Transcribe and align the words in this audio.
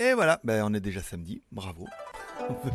Et 0.00 0.12
voilà, 0.14 0.40
ben, 0.44 0.62
on 0.64 0.72
est 0.74 0.80
déjà 0.80 1.02
samedi, 1.02 1.42
bravo. 1.50 1.84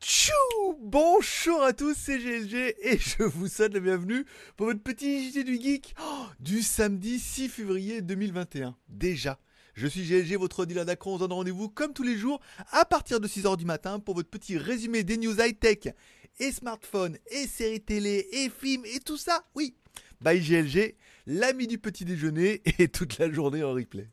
Tchou 0.00 0.32
Bonjour 0.80 1.62
à 1.62 1.72
tous, 1.72 1.94
c'est 1.96 2.18
GLG 2.18 2.74
et 2.82 2.98
je 2.98 3.22
vous 3.22 3.48
souhaite 3.48 3.72
la 3.72 3.80
bienvenue 3.80 4.26
pour 4.54 4.66
votre 4.66 4.82
petit 4.82 5.30
JT 5.30 5.44
du 5.44 5.58
Geek 5.58 5.94
oh, 5.98 6.26
du 6.40 6.60
samedi 6.60 7.18
6 7.18 7.48
février 7.48 8.02
2021. 8.02 8.76
Déjà, 8.88 9.38
je 9.72 9.86
suis 9.86 10.02
GLG, 10.02 10.36
votre 10.36 10.66
dealer 10.66 10.84
d'acron, 10.84 11.14
on 11.14 11.16
se 11.16 11.20
donne 11.20 11.32
rendez-vous 11.32 11.70
comme 11.70 11.94
tous 11.94 12.02
les 12.02 12.18
jours 12.18 12.40
à 12.70 12.84
partir 12.84 13.18
de 13.18 13.26
6h 13.26 13.56
du 13.56 13.64
matin 13.64 13.98
pour 13.98 14.14
votre 14.14 14.28
petit 14.28 14.58
résumé 14.58 15.04
des 15.04 15.16
news 15.16 15.40
high-tech 15.40 15.94
et 16.38 16.52
smartphones 16.52 17.16
et 17.30 17.46
séries 17.46 17.80
télé 17.80 18.28
et 18.30 18.50
films 18.50 18.84
et 18.84 19.00
tout 19.00 19.16
ça, 19.16 19.42
oui. 19.54 19.74
Bye 20.20 20.40
GLG, 20.40 20.96
l'ami 21.26 21.66
du 21.66 21.78
petit 21.78 22.04
déjeuner 22.04 22.60
et 22.78 22.88
toute 22.88 23.16
la 23.18 23.32
journée 23.32 23.64
en 23.64 23.72
replay. 23.72 24.10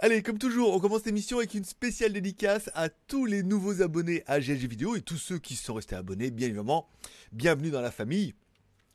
Allez, 0.00 0.22
comme 0.22 0.38
toujours, 0.38 0.72
on 0.72 0.78
commence 0.78 1.04
l'émission 1.06 1.38
avec 1.38 1.54
une 1.54 1.64
spéciale 1.64 2.12
dédicace 2.12 2.70
à 2.74 2.88
tous 2.88 3.26
les 3.26 3.42
nouveaux 3.42 3.82
abonnés 3.82 4.22
à 4.28 4.38
GLG 4.38 4.68
Vidéo 4.68 4.94
et 4.94 5.00
tous 5.00 5.16
ceux 5.16 5.40
qui 5.40 5.56
sont 5.56 5.74
restés 5.74 5.96
abonnés, 5.96 6.30
bien 6.30 6.46
évidemment. 6.46 6.88
Bienvenue 7.32 7.72
dans 7.72 7.80
la 7.80 7.90
famille. 7.90 8.36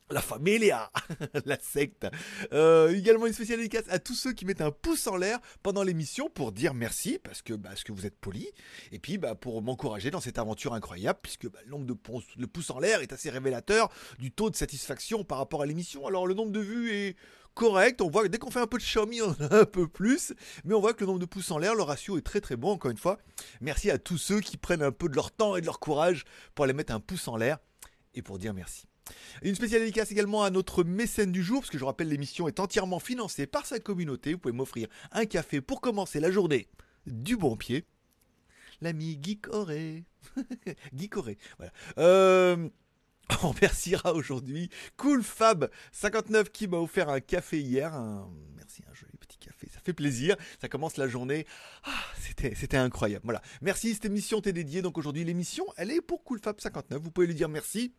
La 0.10 0.22
familia, 0.22 0.90
la 1.46 1.60
secte. 1.60 2.08
Euh, 2.54 2.96
également 2.96 3.26
une 3.26 3.34
spéciale 3.34 3.58
dédicace 3.58 3.84
à 3.90 4.00
tous 4.00 4.14
ceux 4.14 4.32
qui 4.32 4.46
mettent 4.46 4.62
un 4.62 4.72
pouce 4.72 5.08
en 5.08 5.18
l'air 5.18 5.40
pendant 5.62 5.84
l'émission 5.84 6.30
pour 6.30 6.54
dire 6.54 6.74
merci 6.74 7.20
parce 7.22 7.42
que, 7.42 7.54
bah, 7.54 7.70
parce 7.70 7.84
que 7.84 7.92
vous 7.92 8.06
êtes 8.06 8.18
polis 8.18 8.48
et 8.94 9.00
puis 9.00 9.18
bah, 9.18 9.36
pour 9.36 9.62
m'encourager 9.62 10.10
dans 10.10 10.22
cette 10.22 10.40
aventure 10.40 10.74
incroyable 10.74 11.20
puisque 11.22 11.50
bah, 11.50 11.60
le 11.66 11.72
nombre 11.72 11.86
de 11.86 12.46
pouces 12.46 12.70
en 12.70 12.80
l'air 12.80 13.02
est 13.02 13.12
assez 13.12 13.30
révélateur 13.30 13.90
du 14.20 14.32
taux 14.32 14.50
de 14.50 14.56
satisfaction 14.56 15.26
par 15.26 15.38
rapport 15.38 15.64
à 15.64 15.66
l'émission. 15.66 16.08
Alors 16.08 16.28
le 16.28 16.34
nombre 16.34 16.52
de 16.52 16.62
vues 16.62 16.92
est 16.94 17.16
correct. 17.54 18.02
On 18.02 18.10
voit 18.10 18.24
que 18.24 18.28
dès 18.28 18.38
qu'on 18.38 18.52
fait 18.52 18.60
un 18.60 18.68
peu 18.68 18.78
de 18.78 18.84
Xiaomi, 18.84 19.22
on 19.22 19.32
a 19.32 19.62
un 19.62 19.66
peu 19.66 19.88
plus. 19.88 20.34
Mais 20.64 20.74
on 20.74 20.82
voit 20.82 20.94
que 20.94 21.02
le 21.02 21.08
nombre 21.08 21.20
de 21.20 21.26
pouces 21.26 21.52
en 21.52 21.58
l'air, 21.58 21.76
le 21.76 21.84
ratio 21.84 22.18
est 22.18 22.22
très 22.22 22.42
très 22.42 22.56
bon, 22.56 22.72
encore 22.72 22.92
une 22.92 22.98
fois. 22.98 23.18
Merci 23.62 23.92
à 23.92 23.98
tous 23.98 24.18
ceux 24.18 24.40
qui 24.40 24.58
prennent 24.58 24.84
un 24.84 24.92
peu 24.92 25.10
de 25.10 25.16
leur 25.16 25.32
temps 25.32 25.56
et 25.56 25.62
de 25.62 25.66
leur 25.66 25.80
courage 25.80 26.26
pour 26.56 26.66
aller 26.66 26.74
mettre 26.74 26.94
un 26.94 27.00
pouce 27.00 27.28
en 27.28 27.38
l'air 27.38 27.58
et 28.16 28.22
pour 28.22 28.38
dire 28.38 28.54
merci. 28.54 28.86
Une 29.42 29.56
spéciale 29.56 29.82
dédicace 29.82 30.12
également 30.12 30.44
à 30.44 30.50
notre 30.50 30.84
mécène 30.84 31.32
du 31.32 31.44
jour, 31.44 31.60
parce 31.60 31.70
que 31.70 31.78
je 31.78 31.84
rappelle, 31.84 32.08
l'émission 32.08 32.48
est 32.48 32.60
entièrement 32.60 33.00
financée 33.00 33.48
par 33.48 33.66
sa 33.66 33.80
communauté. 33.80 34.34
Vous 34.34 34.40
pouvez 34.40 34.54
m'offrir 34.54 34.88
un 35.12 35.26
café 35.26 35.62
pour 35.62 35.82
commencer 35.82 36.20
la 36.20 36.32
journée 36.32 36.68
du 37.06 37.36
bon 37.36 37.58
pied. 37.58 37.86
L'ami 38.82 39.18
Guy 39.18 39.38
Coré. 39.40 40.06
Guy 40.94 41.10
Coré. 41.10 41.38
Euh, 41.98 42.70
On 43.42 43.50
remerciera 43.50 44.14
aujourd'hui 44.14 44.70
Cool 44.98 45.24
Fab 45.24 45.70
59 45.92 46.50
qui 46.52 46.68
m'a 46.68 46.78
offert 46.78 47.10
un 47.10 47.20
café 47.20 47.60
hier. 47.60 47.92
Merci, 48.56 48.84
un 48.90 48.94
joli 48.94 49.14
petit 49.20 49.38
café, 49.38 49.68
ça 49.74 49.80
fait 49.80 49.94
plaisir. 49.94 50.36
Ça 50.62 50.68
commence 50.68 50.98
la 50.98 51.08
journée. 51.08 51.46
Ah, 51.84 51.92
c'était, 52.20 52.78
incroyable. 52.78 53.24
Voilà. 53.26 53.42
Merci, 53.62 53.94
cette 53.94 54.06
émission 54.06 54.42
t'est 54.42 54.54
dédiée. 54.54 54.82
Donc 54.82 54.98
aujourd'hui, 54.98 55.24
l'émission, 55.24 55.66
elle 55.78 55.92
est 55.92 56.02
pour 56.02 56.24
Cool 56.24 56.40
Fab 56.40 56.60
59. 56.60 57.02
Vous 57.02 57.12
pouvez 57.12 57.28
lui 57.28 57.36
dire 57.36 57.50
merci. 57.50 57.94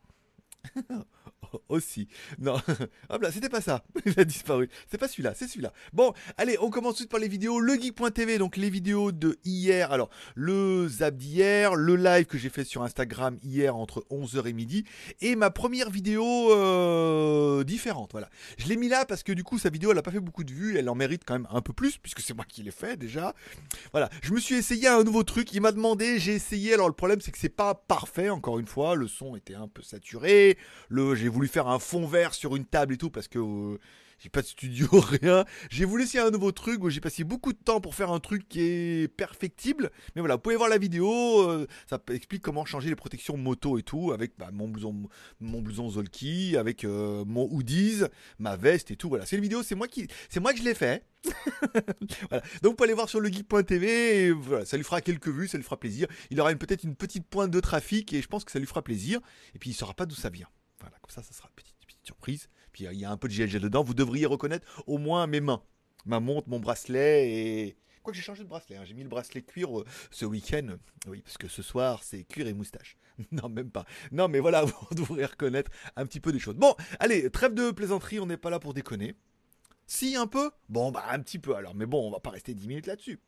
aussi. 1.69 2.09
Non, 2.39 2.57
hop 3.09 3.23
là, 3.23 3.33
c'était 3.33 3.49
pas 3.49 3.61
ça. 3.61 3.85
Il 4.07 4.19
a 4.19 4.25
disparu. 4.25 4.69
C'est 4.91 4.99
pas 4.99 5.09
celui-là, 5.09 5.35
c'est 5.35 5.47
celui-là. 5.47 5.73
Bon, 5.93 6.13
allez, 6.37 6.57
on 6.61 6.71
commence 6.71 6.93
tout 6.93 6.95
de 6.95 6.99
suite 6.99 7.11
par 7.11 7.21
les 7.21 7.29
vidéos. 7.29 7.61
Le 7.61 7.75
geek.tv, 7.75 8.39
donc 8.39 8.57
les 8.57 8.71
vidéos 8.71 9.13
de 9.13 9.39
hier. 9.45 9.93
Alors, 9.93 10.11
le 10.35 10.89
zap 10.89 11.17
d'hier, 11.17 11.75
le 11.75 11.97
live 11.97 12.27
que 12.27 12.39
j'ai 12.39 12.49
fait 12.49 12.65
sur 12.65 12.83
Instagram 12.83 13.39
hier 13.43 13.77
entre 13.77 14.05
11h 14.11 14.47
et 14.47 14.53
midi, 14.53 14.85
et 15.21 15.37
ma 15.37 15.51
première 15.51 15.91
vidéo 15.91 16.25
euh, 16.53 17.65
différente. 17.65 18.11
Voilà. 18.13 18.31
Je 18.59 18.69
l'ai 18.69 18.77
mis 18.77 18.89
là 18.89 19.05
parce 19.05 19.23
que 19.23 19.33
du 19.33 19.45
coup, 19.45 19.59
sa 19.59 19.71
vidéo, 19.71 19.93
elle 19.93 19.99
a 19.99 20.03
pas 20.03 20.11
fait 20.11 20.21
beaucoup 20.21 20.45
de 20.45 20.53
vues. 20.53 20.77
Elle 20.79 20.89
en 20.89 20.95
mérite 20.95 21.23
quand 21.25 21.35
même 21.35 21.49
un 21.51 21.61
peu 21.61 21.73
plus, 21.73 21.99
puisque 21.99 22.21
c'est 22.21 22.35
moi 22.35 22.45
qui 22.47 22.63
l'ai 22.63 22.71
fait 22.71 22.97
déjà. 22.97 23.35
Voilà. 23.93 24.11
Je 24.23 24.33
me 24.33 24.41
suis 24.41 24.57
essayé 24.57 24.89
un 24.89 25.03
nouveau 25.05 25.23
truc. 25.23 25.53
Il 25.53 25.61
m'a 25.61 25.73
demandé, 25.73 26.19
j'ai 26.19 26.35
essayé. 26.35 26.75
Alors, 26.75 26.89
le 26.89 26.95
problème, 26.95 27.21
c'est 27.21 27.31
que 27.31 27.39
c'est 27.39 27.49
pas 27.49 27.75
parfait, 27.75 28.31
encore 28.31 28.59
une 28.59 28.67
fois. 28.67 28.95
Le 28.95 29.09
son 29.09 29.37
était 29.37 29.55
un 29.55 29.69
peu 29.69 29.83
saturé. 29.83 30.54
Le, 30.89 31.15
j'ai 31.15 31.29
voulu 31.29 31.49
faire 31.49 31.69
un 31.69 31.79
fond 31.79 32.07
vert 32.07 32.35
sur 32.35 32.57
une 32.57 32.65
table 32.65 32.95
et 32.95 32.97
tout 32.97 33.11
parce 33.11 33.29
que 33.29 33.39
euh, 33.39 33.79
j'ai 34.19 34.29
pas 34.29 34.43
de 34.43 34.47
studio, 34.47 34.89
rien. 34.93 35.45
J'ai 35.71 35.85
voulu 35.85 36.05
essayer 36.05 36.21
un 36.21 36.31
nouveau 36.31 36.53
truc 36.53 36.83
où 36.83 36.91
j'ai 36.91 37.01
passé 37.01 37.25
beaucoup 37.25 37.53
de 37.53 37.59
temps 37.59 37.81
pour 37.81 37.95
faire 37.95 38.11
un 38.11 38.21
truc 38.21 38.49
qui 38.49 38.61
est 38.61 39.09
perfectible. 39.09 39.91
Mais 40.15 40.21
voilà, 40.21 40.37
vous 40.37 40.43
pouvez 40.43 40.57
voir 40.57 40.69
la 40.69 40.79
vidéo, 40.79 41.51
euh, 41.51 41.67
ça 41.89 41.99
explique 42.11 42.43
comment 42.43 42.65
changer 42.65 42.89
les 42.89 42.97
protections 42.97 43.37
moto 43.37 43.79
et 43.79 43.83
tout 43.83 44.13
avec 44.13 44.33
bah, 44.39 44.51
mon 44.53 44.69
blouson, 44.69 45.09
mon 45.41 45.63
blouson 45.63 45.91
Zolki, 45.91 46.57
avec 46.57 46.85
euh, 46.85 47.25
mon 47.27 47.49
hoodies, 47.51 48.03
ma 48.39 48.57
veste 48.57 48.91
et 48.91 48.97
tout. 48.97 49.09
Voilà, 49.09 49.27
c'est 49.27 49.37
une 49.37 49.43
vidéo, 49.43 49.63
c'est 49.63 49.75
moi 49.75 49.89
qui, 49.89 50.09
c'est 50.29 50.41
moi 50.41 50.53
que 50.53 50.59
je 50.59 50.65
l'ai 50.65 50.75
fait. 50.75 51.05
Donc 52.63 52.73
vous 52.73 52.75
pouvez 52.75 52.89
aller 52.89 52.95
voir 52.95 53.09
sur 53.09 53.21
le 53.21 53.29
geek.tv 53.31 54.27
et 54.27 54.31
voilà, 54.31 54.65
ça 54.65 54.77
lui 54.77 54.85
fera 54.85 55.01
quelques 55.01 55.29
vues, 55.29 55.49
ça 55.49 55.57
lui 55.57 55.65
fera 55.65 55.79
plaisir. 55.79 56.07
Il 56.31 56.41
aura 56.41 56.55
peut-être 56.55 56.85
une 56.85 56.97
petite 56.97 57.27
pointe 57.27 57.51
de 57.51 57.61
trafic 57.61 58.13
et 58.13 58.23
je 58.23 58.29
pense 58.29 58.45
que 58.45 58.53
ça 58.53 58.59
lui 58.59 58.67
fera 58.67 58.83
plaisir. 58.83 59.21
Et 59.55 59.59
puis 59.59 59.71
il 59.71 59.75
saura 59.75 59.95
pas 59.95 60.07
d'où 60.07 60.15
ça 60.15 60.31
vient. 60.31 60.49
Voilà, 60.81 60.97
comme 61.01 61.11
ça, 61.11 61.23
ça 61.23 61.33
sera 61.33 61.49
une 61.49 61.55
petite, 61.55 61.77
petite 61.87 62.05
surprise. 62.05 62.49
Puis 62.75 62.87
il 62.91 62.99
y 62.99 63.05
a 63.05 63.11
un 63.11 63.17
peu 63.17 63.29
de 63.29 63.33
GLG 63.33 63.61
dedans. 63.61 63.85
Vous 63.85 63.95
devriez 63.95 64.27
reconnaître 64.27 64.83
au 64.87 64.99
moins 64.99 65.27
mes 65.29 65.41
mains. 65.41 65.63
Ma 66.05 66.21
montre, 66.21 66.49
mon 66.49 66.59
bracelet 66.59 67.31
et. 67.31 67.77
Quoi 68.03 68.13
que 68.13 68.19
j'ai 68.19 68.23
changé 68.23 68.43
de 68.43 68.49
bracelet, 68.49 68.77
hein. 68.77 68.85
j'ai 68.85 68.93
mis 68.93 69.05
le 69.05 69.09
bracelet 69.09 69.41
cuir 69.41 69.79
euh, 69.79 69.87
ce 70.11 70.27
week-end. 70.27 70.77
Oui, 71.07 71.23
parce 71.23 71.39
que 71.39 71.49
ce 71.49 71.63
soir, 71.63 72.03
c'est 72.03 72.25
cuir 72.25 72.47
et 72.47 72.53
moustache. 72.53 72.99
non, 73.33 73.49
même 73.49 73.71
pas. 73.71 73.87
Non, 74.13 74.29
mais 74.29 74.41
voilà, 74.41 74.65
vous 74.91 74.95
devrez 74.95 75.25
reconnaître 75.25 75.71
un 75.97 76.05
petit 76.05 76.21
peu 76.21 76.31
des 76.31 76.39
choses. 76.39 76.57
Bon, 76.57 76.75
allez, 76.99 77.31
trêve 77.31 77.55
de 77.55 77.71
plaisanterie, 77.71 78.21
on 78.21 78.27
n'est 78.27 78.37
pas 78.37 78.51
là 78.51 78.59
pour 78.59 78.75
déconner. 78.75 79.15
Si, 79.87 80.17
un 80.17 80.27
peu? 80.27 80.51
Bon, 80.69 80.91
bah, 80.91 81.05
un 81.11 81.21
petit 81.21 81.39
peu 81.39 81.55
alors. 81.55 81.75
Mais 81.75 81.87
bon, 81.87 82.09
on 82.09 82.11
va 82.11 82.21
pas 82.21 82.31
rester 82.31 82.53
10 82.53 82.69
minutes 82.69 82.87
là-dessus. 82.87 83.21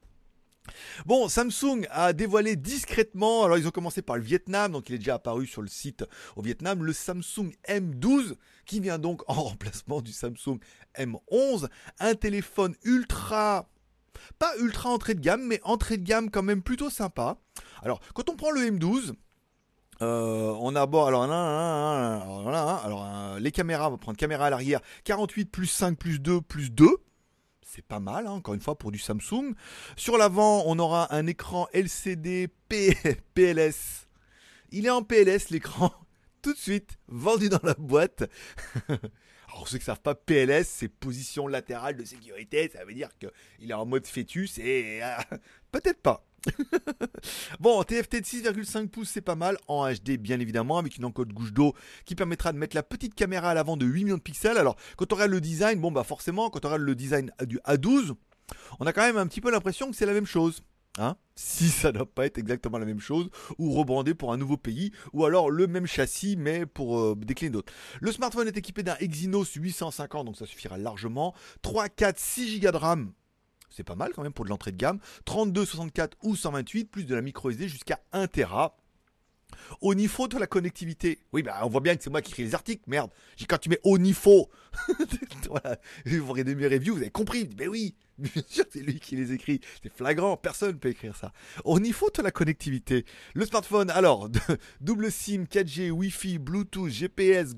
Bon, 1.04 1.28
Samsung 1.28 1.86
a 1.90 2.12
dévoilé 2.12 2.56
discrètement, 2.56 3.44
alors 3.44 3.58
ils 3.58 3.66
ont 3.66 3.72
commencé 3.72 4.02
par 4.02 4.16
le 4.16 4.22
Vietnam, 4.22 4.72
donc 4.72 4.88
il 4.88 4.94
est 4.94 4.98
déjà 4.98 5.14
apparu 5.14 5.46
sur 5.46 5.62
le 5.62 5.68
site 5.68 6.04
au 6.36 6.42
Vietnam, 6.42 6.84
le 6.84 6.92
Samsung 6.92 7.52
M12, 7.68 8.34
qui 8.64 8.80
vient 8.80 8.98
donc 8.98 9.22
en 9.28 9.34
remplacement 9.42 10.00
du 10.00 10.12
Samsung 10.12 10.58
M11, 10.96 11.68
un 11.98 12.14
téléphone 12.14 12.74
ultra, 12.84 13.68
pas 14.38 14.52
ultra 14.58 14.90
entrée 14.90 15.14
de 15.14 15.20
gamme, 15.20 15.42
mais 15.42 15.60
entrée 15.64 15.96
de 15.96 16.04
gamme 16.04 16.30
quand 16.30 16.42
même 16.42 16.62
plutôt 16.62 16.90
sympa. 16.90 17.38
Alors, 17.82 18.00
quand 18.14 18.28
on 18.30 18.36
prend 18.36 18.50
le 18.50 18.60
M12, 18.62 19.12
euh, 20.02 20.54
on 20.60 20.76
a 20.76 20.82
alors, 20.82 21.22
alors, 22.84 23.06
euh, 23.06 23.38
les 23.38 23.50
caméras, 23.50 23.88
on 23.88 23.92
va 23.92 23.96
prendre 23.96 24.18
caméra 24.18 24.46
à 24.46 24.50
l'arrière, 24.50 24.80
48 25.04 25.46
plus 25.46 25.66
5 25.66 25.98
plus 25.98 26.20
2 26.20 26.42
plus 26.42 26.70
2 26.70 26.98
c'est 27.76 27.84
pas 27.84 28.00
mal, 28.00 28.26
hein, 28.26 28.30
encore 28.30 28.54
une 28.54 28.60
fois, 28.60 28.78
pour 28.78 28.90
du 28.90 28.98
Samsung. 28.98 29.54
Sur 29.96 30.16
l'avant, 30.16 30.64
on 30.66 30.78
aura 30.78 31.14
un 31.14 31.26
écran 31.26 31.68
LCD 31.74 32.48
PLS. 33.34 34.08
Il 34.72 34.86
est 34.86 34.90
en 34.90 35.02
PLS 35.02 35.50
l'écran, 35.50 35.92
tout 36.42 36.54
de 36.54 36.58
suite, 36.58 36.98
vendu 37.06 37.50
dans 37.50 37.60
la 37.62 37.74
boîte. 37.74 38.24
Alors, 38.88 39.68
ceux 39.68 39.76
qui 39.76 39.82
ne 39.82 39.86
savent 39.86 40.00
pas, 40.00 40.14
PLS, 40.14 40.66
c'est 40.66 40.88
position 40.88 41.46
latérale 41.48 41.96
de 41.96 42.04
sécurité. 42.04 42.70
Ça 42.72 42.84
veut 42.84 42.94
dire 42.94 43.10
qu'il 43.18 43.70
est 43.70 43.74
en 43.74 43.86
mode 43.86 44.06
fœtus 44.06 44.58
et 44.58 45.00
euh, 45.02 45.36
peut-être 45.70 46.00
pas. 46.00 46.25
bon, 47.60 47.82
TFT 47.82 48.16
de 48.16 48.24
6,5 48.24 48.88
pouces, 48.88 49.10
c'est 49.10 49.20
pas 49.20 49.34
mal. 49.34 49.56
En 49.68 49.90
HD, 49.90 50.16
bien 50.18 50.40
évidemment, 50.40 50.78
avec 50.78 50.96
une 50.96 51.04
encode 51.04 51.32
gouche 51.32 51.52
d'eau 51.52 51.74
qui 52.04 52.14
permettra 52.14 52.52
de 52.52 52.58
mettre 52.58 52.76
la 52.76 52.82
petite 52.82 53.14
caméra 53.14 53.50
à 53.50 53.54
l'avant 53.54 53.76
de 53.76 53.86
8 53.86 54.04
millions 54.04 54.16
de 54.16 54.22
pixels. 54.22 54.58
Alors, 54.58 54.76
quand 54.96 55.12
on 55.12 55.16
regarde 55.16 55.32
le 55.32 55.40
design, 55.40 55.80
bon, 55.80 55.90
bah 55.90 56.04
forcément, 56.04 56.50
quand 56.50 56.64
on 56.64 56.68
regarde 56.68 56.82
le 56.82 56.94
design 56.94 57.30
du 57.42 57.58
A12, 57.66 58.14
on 58.80 58.86
a 58.86 58.92
quand 58.92 59.02
même 59.02 59.16
un 59.16 59.26
petit 59.26 59.40
peu 59.40 59.50
l'impression 59.50 59.90
que 59.90 59.96
c'est 59.96 60.06
la 60.06 60.12
même 60.12 60.26
chose. 60.26 60.62
Hein 60.98 61.16
si 61.34 61.68
ça 61.68 61.88
ne 61.88 61.98
doit 61.98 62.06
pas 62.06 62.24
être 62.24 62.38
exactement 62.38 62.78
la 62.78 62.86
même 62.86 63.00
chose, 63.00 63.28
ou 63.58 63.72
rebrandé 63.72 64.14
pour 64.14 64.32
un 64.32 64.38
nouveau 64.38 64.56
pays, 64.56 64.92
ou 65.12 65.24
alors 65.24 65.50
le 65.50 65.66
même 65.66 65.86
châssis 65.86 66.36
mais 66.36 66.64
pour 66.64 66.98
euh, 66.98 67.14
décliner 67.14 67.50
d'autres. 67.50 67.72
Le 68.00 68.10
smartphone 68.10 68.48
est 68.48 68.56
équipé 68.56 68.82
d'un 68.82 68.96
Exynos 68.96 69.52
850, 69.52 70.24
donc 70.26 70.36
ça 70.36 70.46
suffira 70.46 70.78
largement. 70.78 71.34
3, 71.62 71.90
4, 71.90 72.18
6 72.18 72.60
Go 72.60 72.70
de 72.70 72.76
RAM, 72.76 73.12
c'est 73.76 73.84
pas 73.84 73.94
mal 73.94 74.12
quand 74.14 74.22
même 74.22 74.32
pour 74.32 74.44
de 74.44 74.50
l'entrée 74.50 74.72
de 74.72 74.78
gamme. 74.78 74.98
32, 75.26 75.64
64 75.66 76.16
ou 76.22 76.34
128, 76.34 76.86
plus 76.86 77.04
de 77.04 77.14
la 77.14 77.20
micro 77.20 77.50
SD 77.50 77.68
jusqu'à 77.68 78.00
1 78.12 78.26
Tera. 78.26 78.76
Au 79.80 79.94
niveau 79.94 80.28
de 80.28 80.38
la 80.38 80.46
connectivité, 80.46 81.18
oui, 81.32 81.42
bah, 81.42 81.60
on 81.62 81.68
voit 81.68 81.80
bien 81.80 81.96
que 81.96 82.02
c'est 82.02 82.10
moi 82.10 82.22
qui 82.22 82.32
écris 82.32 82.44
les 82.44 82.54
articles, 82.54 82.82
merde. 82.86 83.10
Quand 83.48 83.58
tu 83.58 83.68
mets 83.68 83.80
au 83.84 83.98
niveau, 83.98 84.48
voilà, 85.48 85.78
vous 86.04 86.32
regardez 86.32 86.54
mes 86.54 86.66
reviews, 86.66 86.94
vous 86.94 87.02
avez 87.02 87.10
compris. 87.10 87.44
Ben 87.46 87.68
oui, 87.68 87.94
Bien 88.18 88.42
sûr, 88.48 88.64
c'est 88.70 88.80
lui 88.80 88.98
qui 88.98 89.16
les 89.16 89.32
écrit. 89.32 89.60
C'est 89.82 89.92
flagrant, 89.92 90.36
personne 90.36 90.72
ne 90.72 90.78
peut 90.78 90.88
écrire 90.88 91.14
ça. 91.14 91.32
Au 91.64 91.78
niveau 91.78 92.08
de 92.10 92.22
la 92.22 92.30
connectivité, 92.30 93.04
le 93.34 93.44
smartphone, 93.44 93.90
alors, 93.90 94.30
double 94.80 95.12
SIM, 95.12 95.44
4G, 95.44 95.90
Wi-Fi, 95.90 96.38
Bluetooth, 96.38 96.88
GPS, 96.88 97.54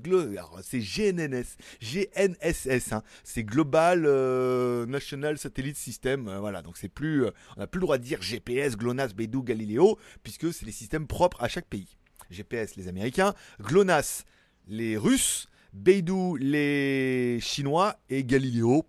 c'est 0.61 0.79
GNNS, 0.79 1.55
GNSS, 1.81 2.93
hein. 2.93 3.03
c'est 3.23 3.43
Global 3.43 4.03
euh, 4.05 4.85
National 4.85 5.37
Satellite 5.37 5.77
System. 5.77 6.27
Euh, 6.27 6.39
voilà, 6.39 6.61
donc 6.61 6.77
c'est 6.77 6.89
plus, 6.89 7.25
euh, 7.25 7.31
on 7.55 7.61
n'a 7.61 7.67
plus 7.67 7.79
le 7.79 7.85
droit 7.85 7.97
de 7.97 8.03
dire 8.03 8.21
GPS, 8.21 8.75
GLONASS, 8.75 9.13
Beidou, 9.13 9.43
Galileo, 9.43 9.97
puisque 10.23 10.53
c'est 10.53 10.65
les 10.65 10.71
systèmes 10.73 11.07
propres 11.07 11.41
à 11.41 11.47
chaque 11.47 11.67
pays. 11.67 11.87
GPS, 12.29 12.75
les 12.75 12.87
Américains, 12.89 13.33
GLONASS, 13.61 14.25
les 14.67 14.97
Russes, 14.97 15.47
Beidou, 15.73 16.35
les 16.35 17.39
Chinois 17.41 17.95
et 18.09 18.23
Galileo, 18.23 18.85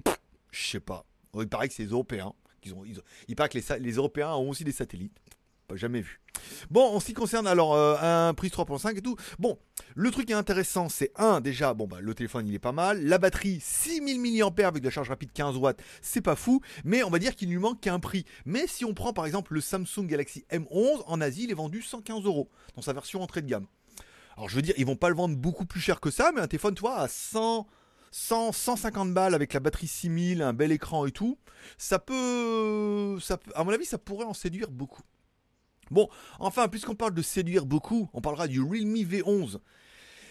je 0.50 0.68
sais 0.70 0.80
pas. 0.80 1.04
Il 1.34 1.48
paraît 1.48 1.68
que 1.68 1.74
c'est 1.74 1.84
les 1.84 1.90
Européens. 1.90 2.32
Ils 2.64 2.74
ont, 2.74 2.84
il 3.28 3.36
paraît 3.36 3.48
que 3.48 3.58
les, 3.78 3.92
Européens 3.92 4.32
ont 4.34 4.50
aussi 4.50 4.64
des 4.64 4.72
satellites 4.72 5.18
jamais 5.76 6.00
vu. 6.00 6.20
Bon, 6.70 6.82
en 6.82 7.00
ce 7.00 7.06
qui 7.06 7.12
concerne 7.12 7.46
alors 7.46 7.74
euh, 7.74 7.96
un 8.00 8.34
prix 8.34 8.48
3.5 8.48 8.96
et 8.96 9.02
tout, 9.02 9.16
bon, 9.38 9.58
le 9.94 10.10
truc 10.10 10.30
est 10.30 10.34
intéressant, 10.34 10.88
c'est 10.88 11.12
un, 11.16 11.40
déjà, 11.40 11.74
bon, 11.74 11.86
bah, 11.86 11.98
le 12.00 12.14
téléphone 12.14 12.46
il 12.46 12.54
est 12.54 12.60
pas 12.60 12.72
mal, 12.72 13.04
la 13.04 13.18
batterie 13.18 13.58
6000 13.60 14.20
mAh 14.20 14.66
avec 14.66 14.82
de 14.82 14.88
la 14.88 14.90
charge 14.90 15.08
rapide 15.08 15.32
15 15.32 15.56
watts, 15.56 15.82
c'est 16.00 16.20
pas 16.20 16.36
fou, 16.36 16.60
mais 16.84 17.02
on 17.02 17.10
va 17.10 17.18
dire 17.18 17.34
qu'il 17.36 17.50
lui 17.50 17.58
manque 17.58 17.80
qu'un 17.80 18.00
prix. 18.00 18.24
Mais 18.46 18.66
si 18.66 18.84
on 18.84 18.94
prend 18.94 19.12
par 19.12 19.26
exemple 19.26 19.54
le 19.54 19.60
Samsung 19.60 20.06
Galaxy 20.06 20.44
M11, 20.50 21.02
en 21.06 21.20
Asie, 21.20 21.44
il 21.44 21.50
est 21.50 21.54
vendu 21.54 21.82
115 21.82 22.24
euros 22.24 22.48
dans 22.74 22.82
sa 22.82 22.92
version 22.92 23.22
entrée 23.22 23.42
de 23.42 23.48
gamme. 23.48 23.66
Alors 24.40 24.48
je 24.48 24.56
veux 24.56 24.62
dire, 24.62 24.72
ils 24.78 24.86
vont 24.86 24.96
pas 24.96 25.10
le 25.10 25.14
vendre 25.14 25.36
beaucoup 25.36 25.66
plus 25.66 25.80
cher 25.82 26.00
que 26.00 26.10
ça, 26.10 26.32
mais 26.34 26.40
un 26.40 26.46
téléphone, 26.46 26.74
toi, 26.74 26.96
à 26.96 27.08
100. 27.08 27.66
100, 28.10 28.52
150 28.52 29.12
balles 29.12 29.34
avec 29.34 29.52
la 29.52 29.60
batterie 29.60 29.86
6000, 29.86 30.40
un 30.40 30.54
bel 30.54 30.72
écran 30.72 31.06
et 31.06 31.12
tout, 31.12 31.38
ça 31.78 31.98
peut, 32.00 33.18
ça 33.20 33.36
peut, 33.36 33.52
à 33.54 33.62
mon 33.62 33.70
avis, 33.70 33.84
ça 33.84 33.98
pourrait 33.98 34.24
en 34.24 34.34
séduire 34.34 34.70
beaucoup. 34.70 35.02
Bon, 35.90 36.08
enfin, 36.38 36.66
puisqu'on 36.68 36.96
parle 36.96 37.14
de 37.14 37.22
séduire 37.22 37.66
beaucoup, 37.66 38.08
on 38.14 38.20
parlera 38.20 38.48
du 38.48 38.62
Realme 38.62 38.96
V11. 38.96 39.58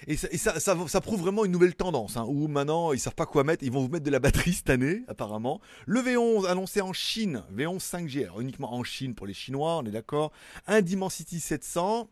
Et, 0.08 0.18
ça, 0.18 0.60
ça, 0.60 1.02
prouve 1.02 1.22
vraiment 1.22 1.46
une 1.46 1.52
nouvelle 1.52 1.76
tendance, 1.76 2.18
hein, 2.18 2.26
où 2.28 2.48
maintenant 2.48 2.92
ils 2.92 3.00
savent 3.00 3.16
pas 3.16 3.26
quoi 3.26 3.44
mettre, 3.44 3.64
ils 3.64 3.72
vont 3.72 3.82
vous 3.82 3.90
mettre 3.90 4.06
de 4.06 4.12
la 4.12 4.20
batterie 4.20 4.54
cette 4.54 4.72
année, 4.72 5.04
apparemment. 5.08 5.62
Le 5.86 6.02
V11 6.02 6.48
annoncé 6.48 6.82
en 6.82 6.92
Chine, 6.92 7.44
V11 7.56 7.80
5G, 7.80 8.24
alors 8.24 8.42
uniquement 8.42 8.74
en 8.74 8.84
Chine 8.84 9.14
pour 9.14 9.28
les 9.28 9.34
Chinois, 9.34 9.78
on 9.78 9.86
est 9.86 9.92
d'accord. 9.92 10.32
Un 10.68 10.82
Dimensity 10.82 11.40
700, 11.40 12.10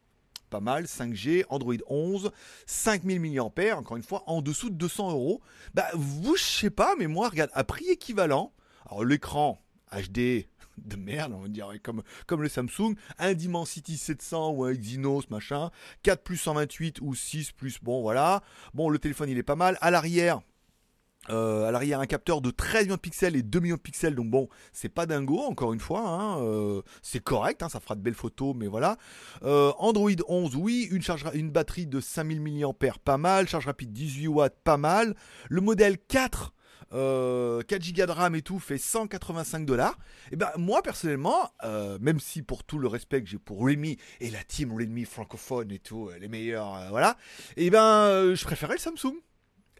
pas 0.49 0.59
mal, 0.59 0.85
5G, 0.85 1.45
Android 1.49 1.75
11, 1.87 2.31
5000 2.65 3.19
mAh, 3.19 3.77
encore 3.77 3.97
une 3.97 4.03
fois, 4.03 4.23
en 4.27 4.41
dessous 4.41 4.69
de 4.69 4.75
200 4.75 5.11
euros. 5.11 5.41
Bah, 5.73 5.87
vous, 5.93 6.35
je 6.35 6.43
sais 6.43 6.69
pas, 6.69 6.95
mais 6.97 7.07
moi, 7.07 7.29
regarde, 7.29 7.51
à 7.53 7.63
prix 7.63 7.89
équivalent, 7.89 8.53
alors 8.85 9.03
l'écran 9.03 9.59
HD, 9.91 10.47
de 10.77 10.95
merde, 10.95 11.33
on 11.33 11.41
va 11.41 11.47
dire, 11.47 11.71
comme, 11.83 12.03
comme 12.25 12.41
le 12.41 12.49
Samsung, 12.49 12.95
un 13.17 13.33
Dimensity 13.33 13.97
700 13.97 14.51
ou 14.51 14.63
un 14.65 14.71
Exynos, 14.71 15.29
machin, 15.29 15.71
4 16.03 16.23
plus 16.23 16.37
128 16.37 17.01
ou 17.01 17.15
6 17.15 17.51
plus, 17.51 17.79
bon 17.81 18.01
voilà. 18.01 18.43
Bon, 18.73 18.89
le 18.89 18.99
téléphone 18.99 19.29
il 19.29 19.37
est 19.37 19.43
pas 19.43 19.55
mal. 19.55 19.77
À 19.81 19.91
l'arrière, 19.91 20.41
euh, 21.29 21.67
à 21.67 21.71
l'arrière, 21.71 21.99
un 21.99 22.05
capteur 22.05 22.41
de 22.41 22.51
13 22.51 22.83
millions 22.83 22.95
de 22.95 23.01
pixels 23.01 23.35
et 23.35 23.43
2 23.43 23.59
millions 23.59 23.75
de 23.75 23.81
pixels, 23.81 24.15
donc 24.15 24.29
bon, 24.29 24.47
c'est 24.71 24.89
pas 24.89 25.05
dingo, 25.05 25.39
encore 25.39 25.73
une 25.73 25.79
fois, 25.79 26.01
hein, 26.01 26.41
euh, 26.41 26.81
c'est 27.01 27.23
correct, 27.23 27.63
hein, 27.63 27.69
ça 27.69 27.79
fera 27.79 27.95
de 27.95 28.01
belles 28.01 28.13
photos, 28.13 28.55
mais 28.55 28.67
voilà. 28.67 28.97
Euh, 29.43 29.71
Android 29.77 30.11
11, 30.27 30.55
oui, 30.55 30.87
une, 30.91 31.01
charge, 31.01 31.25
une 31.33 31.51
batterie 31.51 31.87
de 31.87 31.99
5000 31.99 32.41
mAh, 32.41 32.73
pas 33.03 33.17
mal, 33.17 33.47
charge 33.47 33.65
rapide 33.65 33.91
18 33.91 34.27
watts, 34.27 34.55
pas 34.63 34.77
mal. 34.77 35.15
Le 35.49 35.61
modèle 35.61 35.97
4, 35.97 36.53
4 36.89 36.93
euh, 36.93 37.61
Go 37.61 38.05
de 38.05 38.11
RAM 38.11 38.35
et 38.35 38.41
tout 38.41 38.59
fait 38.59 38.77
185 38.77 39.65
dollars. 39.65 39.97
Et 40.31 40.37
ben 40.37 40.49
moi 40.57 40.81
personnellement, 40.81 41.51
euh, 41.63 41.97
même 41.99 42.19
si 42.19 42.41
pour 42.41 42.63
tout 42.63 42.79
le 42.79 42.87
respect 42.87 43.21
que 43.21 43.27
j'ai 43.27 43.37
pour 43.37 43.59
Realme 43.59 43.83
et 43.85 44.29
la 44.31 44.43
team 44.43 44.73
Realme 44.73 45.03
francophone 45.05 45.71
et 45.71 45.79
tout, 45.79 46.09
les 46.19 46.29
meilleurs, 46.29 46.89
voilà, 46.89 47.17
et 47.57 47.69
ben 47.69 48.33
je 48.33 48.43
préférais 48.45 48.75
le 48.75 48.79
Samsung 48.79 49.15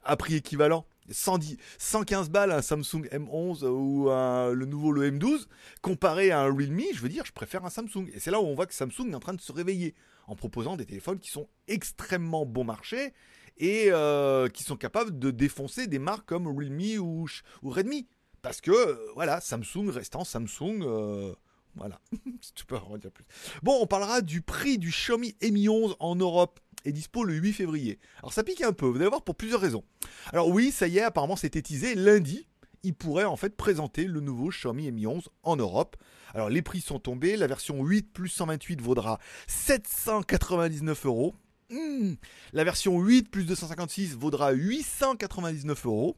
à 0.03 0.17
prix 0.17 0.35
équivalent. 0.35 0.85
110, 1.09 1.57
115 1.77 2.29
balles 2.29 2.51
un 2.51 2.61
Samsung 2.61 3.07
M11 3.11 3.65
ou 3.65 4.09
le 4.09 4.65
nouveau 4.65 4.91
le 4.91 5.11
M12 5.11 5.47
comparé 5.81 6.31
à 6.31 6.41
un 6.41 6.53
Realme, 6.53 6.81
je 6.93 7.01
veux 7.01 7.09
dire, 7.09 7.25
je 7.25 7.31
préfère 7.31 7.65
un 7.65 7.69
Samsung. 7.69 8.09
Et 8.13 8.19
c'est 8.19 8.31
là 8.31 8.41
où 8.41 8.45
on 8.45 8.55
voit 8.55 8.65
que 8.65 8.73
Samsung 8.73 9.09
est 9.11 9.15
en 9.15 9.19
train 9.19 9.33
de 9.33 9.41
se 9.41 9.51
réveiller 9.51 9.95
en 10.27 10.35
proposant 10.35 10.75
des 10.75 10.85
téléphones 10.85 11.19
qui 11.19 11.31
sont 11.31 11.47
extrêmement 11.67 12.45
bon 12.45 12.63
marché 12.63 13.13
et 13.57 13.87
euh, 13.89 14.47
qui 14.49 14.63
sont 14.63 14.75
capables 14.75 15.17
de 15.17 15.31
défoncer 15.31 15.87
des 15.87 15.99
marques 15.99 16.27
comme 16.27 16.47
Realme 16.47 16.99
ou, 16.99 17.27
Redmi. 17.63 18.07
Parce 18.41 18.61
que, 18.61 18.71
euh, 18.71 18.95
voilà, 19.15 19.41
Samsung 19.41 19.89
restant 19.89 20.23
Samsung. 20.23 20.83
Euh, 20.83 21.33
voilà, 21.77 21.99
tu 22.55 22.65
peux 22.65 22.77
en 22.77 22.97
dire 22.97 23.11
plus. 23.11 23.25
Bon, 23.63 23.77
on 23.81 23.87
parlera 23.87 24.21
du 24.21 24.41
prix 24.41 24.77
du 24.77 24.89
Xiaomi 24.89 25.35
Mi 25.41 25.69
11 25.69 25.95
en 25.99 26.15
Europe 26.15 26.59
et 26.85 26.91
dispo 26.91 27.23
le 27.23 27.33
8 27.33 27.53
février. 27.53 27.99
Alors 28.19 28.33
ça 28.33 28.43
pique 28.43 28.61
un 28.61 28.73
peu, 28.73 28.85
vous 28.85 28.97
allez 28.97 29.07
voir 29.09 29.23
pour 29.23 29.35
plusieurs 29.35 29.61
raisons. 29.61 29.83
Alors 30.31 30.49
oui, 30.49 30.71
ça 30.71 30.87
y 30.87 30.97
est, 30.97 31.03
apparemment 31.03 31.35
c'était 31.35 31.61
teasé 31.61 31.95
lundi. 31.95 32.47
Il 32.83 32.93
pourrait 32.93 33.25
en 33.25 33.35
fait 33.35 33.55
présenter 33.55 34.05
le 34.05 34.19
nouveau 34.21 34.49
Xiaomi 34.49 34.91
Mi 34.91 35.07
11 35.07 35.29
en 35.43 35.55
Europe. 35.55 35.97
Alors 36.33 36.49
les 36.49 36.61
prix 36.61 36.81
sont 36.81 36.99
tombés, 36.99 37.35
la 37.35 37.47
version 37.47 37.83
8 37.83 38.13
plus 38.13 38.29
128 38.29 38.81
vaudra 38.81 39.19
799 39.47 41.05
euros 41.05 41.33
Hmm. 41.69 42.13
la 42.53 42.63
version 42.63 42.97
8 42.97 43.29
plus 43.29 43.43
256 43.43 44.15
vaudra 44.15 44.51
899 44.51 45.85
euros. 45.85 46.17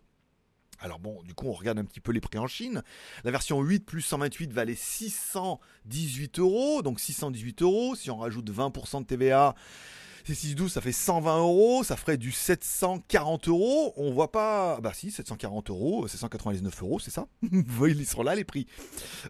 Alors 0.82 1.00
bon, 1.00 1.22
du 1.24 1.34
coup, 1.34 1.48
on 1.48 1.54
regarde 1.54 1.78
un 1.78 1.86
petit 1.86 2.00
peu 2.00 2.12
les 2.12 2.22
prix 2.22 2.40
en 2.40 2.48
Chine. 2.48 2.84
La 3.24 3.32
version 3.32 3.62
8 3.62 3.86
plus 3.86 4.02
128 4.02 4.54
valait 4.54 4.76
618 4.76 6.40
euros. 6.40 6.82
Donc 6.82 7.00
618 7.00 7.62
euros. 7.62 7.96
Si 7.96 8.10
on 8.10 8.18
rajoute 8.18 8.50
20% 8.50 9.02
de 9.02 9.06
TVA, 9.06 9.56
c'est 10.26 10.36
612, 10.36 10.72
ça 10.72 10.82
fait 10.82 10.92
120 10.92 11.40
euros, 11.40 11.84
ça 11.84 11.96
ferait 11.96 12.18
du 12.18 12.32
740 12.32 13.48
euros. 13.48 13.94
On 13.98 14.12
voit 14.12 14.32
pas. 14.32 14.80
Bah 14.82 14.92
si, 14.94 15.12
740 15.12 15.70
euros, 15.70 16.08
799 16.08 16.84
euros, 16.84 17.00
c'est 17.00 17.12
ça. 17.12 17.28
Ils 17.52 18.06
sont 18.06 18.24
là 18.24 18.36
les 18.36 18.44
prix. 18.44 18.68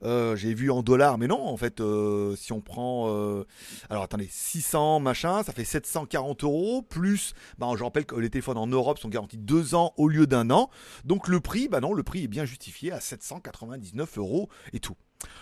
Euh, 0.03 0.35
j'ai 0.35 0.53
vu 0.53 0.71
en 0.71 0.83
dollars, 0.83 1.17
mais 1.17 1.27
non, 1.27 1.41
en 1.47 1.57
fait, 1.57 1.79
euh, 1.79 2.35
si 2.35 2.53
on 2.53 2.61
prend. 2.61 3.07
Euh, 3.09 3.45
alors 3.89 4.03
attendez, 4.03 4.27
600 4.29 4.99
machin, 4.99 5.43
ça 5.43 5.53
fait 5.53 5.65
740 5.65 6.43
euros. 6.43 6.81
Plus, 6.81 7.33
bah, 7.57 7.67
je 7.77 7.83
rappelle 7.83 8.05
que 8.05 8.15
les 8.15 8.29
téléphones 8.29 8.57
en 8.57 8.67
Europe 8.67 8.99
sont 8.99 9.09
garantis 9.09 9.37
2 9.37 9.75
ans 9.75 9.93
au 9.97 10.07
lieu 10.07 10.27
d'un 10.27 10.49
an. 10.51 10.69
Donc 11.05 11.27
le 11.27 11.39
prix, 11.39 11.67
bah 11.67 11.79
non, 11.79 11.93
le 11.93 12.03
prix 12.03 12.23
est 12.23 12.27
bien 12.27 12.45
justifié 12.45 12.91
à 12.91 12.99
799 12.99 14.17
euros 14.17 14.49
et 14.73 14.79
tout. 14.79 14.95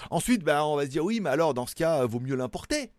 Ensuite, 0.09 0.43
bah, 0.43 0.65
on 0.65 0.75
va 0.75 0.85
se 0.85 0.89
dire 0.89 1.03
oui, 1.03 1.19
mais 1.19 1.29
alors 1.29 1.53
dans 1.53 1.67
ce 1.67 1.75
cas, 1.75 2.05
vaut 2.05 2.19
mieux 2.19 2.35
l'importer. 2.35 2.91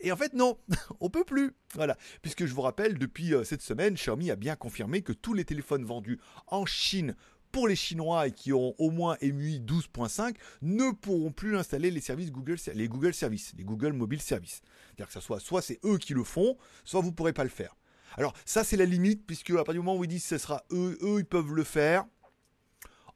Et 0.00 0.12
en 0.12 0.16
fait, 0.16 0.34
non, 0.34 0.58
on 1.00 1.10
peut 1.10 1.24
plus. 1.24 1.52
Voilà. 1.74 1.96
Puisque 2.22 2.46
je 2.46 2.54
vous 2.54 2.62
rappelle, 2.62 2.98
depuis 2.98 3.34
euh, 3.34 3.44
cette 3.44 3.62
semaine, 3.62 3.94
Xiaomi 3.94 4.30
a 4.30 4.36
bien 4.36 4.56
confirmé 4.56 5.02
que 5.02 5.12
tous 5.12 5.34
les 5.34 5.44
téléphones 5.44 5.84
vendus 5.84 6.18
en 6.46 6.66
Chine 6.66 7.16
pour 7.54 7.68
les 7.68 7.76
Chinois 7.76 8.26
et 8.26 8.32
qui 8.32 8.52
ont 8.52 8.74
au 8.78 8.90
moins 8.90 9.16
MUI 9.22 9.60
12.5 9.60 10.34
ne 10.62 10.90
pourront 10.90 11.30
plus 11.30 11.56
installer 11.56 11.92
les 11.92 12.00
services 12.00 12.32
Google, 12.32 12.56
les 12.74 12.88
Google 12.88 13.14
Services, 13.14 13.52
les 13.56 13.62
Google 13.62 13.92
Mobile 13.92 14.20
Services. 14.20 14.60
C'est-à-dire 14.86 15.06
que 15.06 15.12
ça 15.12 15.20
soit, 15.20 15.38
soit 15.38 15.62
c'est 15.62 15.78
eux 15.84 15.98
qui 15.98 16.14
le 16.14 16.24
font, 16.24 16.56
soit 16.82 17.00
vous 17.00 17.10
ne 17.10 17.14
pourrez 17.14 17.32
pas 17.32 17.44
le 17.44 17.50
faire. 17.50 17.76
Alors 18.16 18.32
ça 18.44 18.64
c'est 18.64 18.76
la 18.76 18.84
limite 18.84 19.24
puisque 19.24 19.50
à 19.50 19.56
partir 19.56 19.74
du 19.74 19.78
moment 19.80 19.96
où 19.96 20.02
ils 20.02 20.08
disent 20.08 20.24
que 20.24 20.30
ce 20.30 20.38
sera 20.38 20.64
eux, 20.72 20.98
eux 21.00 21.20
ils 21.20 21.24
peuvent 21.24 21.52
le 21.52 21.62
faire, 21.62 22.04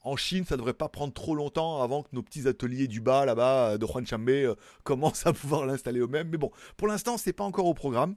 en 0.02 0.16
Chine, 0.16 0.44
ça 0.44 0.56
devrait 0.56 0.74
pas 0.74 0.88
prendre 0.88 1.12
trop 1.12 1.34
longtemps 1.34 1.82
avant 1.82 2.02
que 2.02 2.08
nos 2.12 2.22
petits 2.22 2.46
ateliers 2.46 2.88
du 2.88 3.00
bas 3.00 3.24
là-bas 3.24 3.70
euh, 3.70 3.78
de 3.78 3.84
Huanchambe 3.84 4.28
euh, 4.28 4.54
commencent 4.84 5.26
à 5.26 5.32
pouvoir 5.32 5.66
l'installer 5.66 6.00
eux-mêmes. 6.00 6.28
Mais 6.28 6.38
bon, 6.38 6.50
pour 6.76 6.88
l'instant, 6.88 7.16
c'est 7.18 7.32
pas 7.32 7.44
encore 7.44 7.66
au 7.66 7.74
programme. 7.74 8.14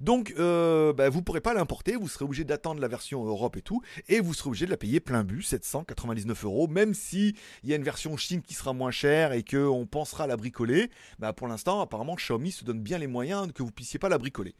Donc, 0.00 0.34
euh, 0.38 0.92
bah, 0.92 1.08
vous 1.08 1.20
ne 1.20 1.24
pourrez 1.24 1.40
pas 1.40 1.54
l'importer, 1.54 1.94
vous 1.94 2.08
serez 2.08 2.24
obligé 2.24 2.42
d'attendre 2.42 2.80
la 2.80 2.88
version 2.88 3.24
Europe 3.24 3.56
et 3.56 3.62
tout, 3.62 3.80
et 4.08 4.18
vous 4.18 4.34
serez 4.34 4.48
obligé 4.48 4.66
de 4.66 4.72
la 4.72 4.76
payer 4.76 4.98
plein 4.98 5.22
but, 5.22 5.42
799 5.42 6.44
euros, 6.44 6.66
même 6.66 6.94
si 6.94 7.36
il 7.62 7.70
y 7.70 7.72
a 7.72 7.76
une 7.76 7.84
version 7.84 8.16
Chine 8.16 8.42
qui 8.42 8.54
sera 8.54 8.72
moins 8.72 8.90
chère 8.90 9.32
et 9.32 9.44
qu'on 9.44 9.86
pensera 9.86 10.26
la 10.26 10.36
bricoler. 10.36 10.90
Bah, 11.20 11.32
pour 11.32 11.46
l'instant, 11.46 11.80
apparemment, 11.80 12.16
Xiaomi 12.16 12.50
se 12.50 12.64
donne 12.64 12.80
bien 12.80 12.98
les 12.98 13.06
moyens 13.06 13.52
que 13.52 13.62
vous 13.62 13.70
puissiez 13.70 14.00
pas 14.00 14.08
la 14.08 14.18
bricoler. 14.18 14.56